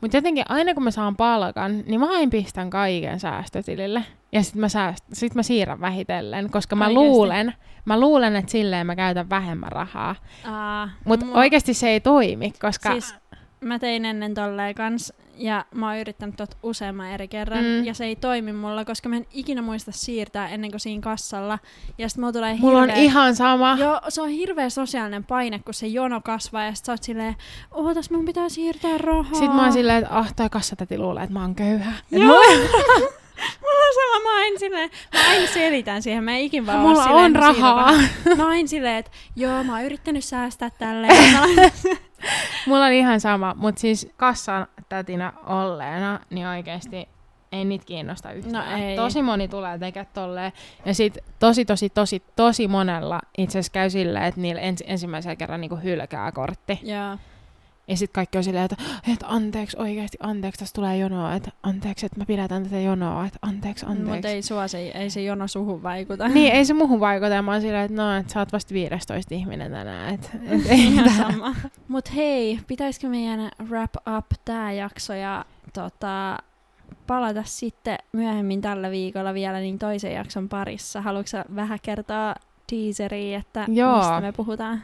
[0.00, 4.04] Mutta jotenkin aina kun mä saan palkan, niin mä aina pistän kaiken säästötilille.
[4.32, 7.08] Ja sit mä, sääst- sit mä siirrän vähitellen, koska mä Oikeesti?
[7.08, 7.54] luulen,
[7.84, 10.16] mä luulen, että silleen mä käytän vähemmän rahaa.
[10.44, 12.90] Aa, Mutta mua- oikeasti se ei toimi, koska...
[12.92, 13.14] Siis
[13.60, 17.84] mä tein ennen tolleen kans, ja mä oon yrittänyt tot useamman eri kerran, Mm.
[17.84, 21.58] ja se ei toimi mulla, koska mä en ikinä muista siirtää ennen kuin siinä kassalla.
[21.98, 23.02] Ja sit mulla tulee mulla on hirveä...
[23.02, 23.76] ihan sama.
[23.80, 27.36] Joo, se on hirveä sosiaalinen paine, kun se jono kasvaa, ja sit sä oot silleen,
[27.70, 29.32] ootas, mun pitää siirtää rahaa.
[29.34, 31.92] Sitten mä oon silleen, että ah, toi kassatäti luulee, että mä oon köyhä.
[32.10, 32.40] Joo.
[33.60, 37.02] mulla- on sama, mä aina silleen, mä aina selitän siihen, mä en ikin vaan Mulla
[37.02, 37.92] silleen, on siirrän rahaa.
[38.36, 41.16] Mä aina silleen, että joo, mä oon yrittänyt säästää tälleen.
[42.66, 47.08] Mulla on ihan sama, mutta siis kassan tätinä olleena, niin oikeasti
[47.52, 48.54] ei niitä kiinnosta yhtään.
[48.78, 48.96] No ei.
[48.96, 50.52] Tosi moni tulee tekemään tolleen.
[50.84, 55.36] Ja sit tosi, tosi, tosi, tosi monella itse asiassa käy silleen, että niillä ens, ensimmäisellä
[55.36, 56.78] kerran niinku hylkää kortti.
[56.82, 57.18] joo.
[57.88, 58.76] Ja sit kaikki on silleen, että,
[59.12, 63.38] että anteeksi, oikeasti anteeksi, tässä tulee jonoa, että anteeksi, että mä pidätän tätä jonoa, että
[63.42, 64.12] anteeksi, anteeksi.
[64.12, 66.28] Mutta ei sua se, ei se jono suhun vaikuta.
[66.28, 67.34] Niin, ei se muuhun vaikuta.
[67.34, 70.14] Ja mä oon silleen, että no, että sä oot vasta 15 ihminen tänään.
[70.14, 71.54] Et, et ei Ihan sama.
[71.88, 76.38] Mut hei, pitäisikö meidän wrap up tää jakso ja tota,
[77.06, 81.00] palata sitten myöhemmin tällä viikolla vielä niin toisen jakson parissa.
[81.00, 82.34] Haluatko vähän kertoa
[82.70, 83.98] teaseriin, että Joo.
[83.98, 84.82] mistä me puhutaan?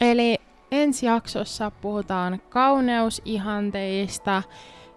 [0.00, 0.38] Eli
[0.70, 4.42] ensi jaksossa puhutaan kauneusihanteista,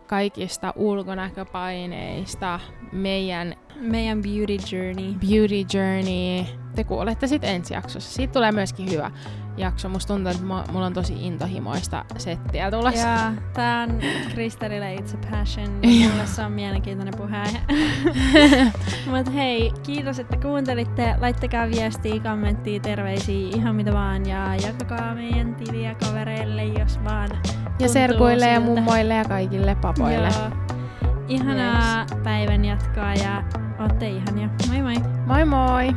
[0.07, 2.59] kaikista ulkonäköpaineista,
[2.91, 5.13] meidän Meidän beauty journey.
[5.13, 6.45] beauty journey.
[6.75, 8.13] Te kuulette sitten ensi jaksossa.
[8.13, 9.11] Siitä tulee myöskin hyvä
[9.57, 9.89] jakso.
[9.89, 13.07] Musta tuntuu, että mä- mulla on tosi intohimoista settiä tulossa.
[13.07, 13.99] Ja tää on
[14.33, 15.69] Kristallille It's a Passion.
[16.03, 17.59] Ja mulle se on mielenkiintoinen puheenaihe.
[19.17, 21.15] Mut hei, kiitos, että kuuntelitte.
[21.19, 24.25] Laittakaa viestiä, kommenttia, terveisiä, ihan mitä vaan.
[24.25, 27.29] Ja jakakaa meidän tiliä kavereille, jos vaan
[27.79, 30.27] Ja serkuille ja mummoille ja kaikille papoille.
[30.27, 30.73] Joo.
[31.27, 33.43] Ihanaa päivän jatkoa ja
[33.79, 34.49] ootte ihania.
[34.67, 34.95] Moi moi!
[35.25, 35.95] Moi moi!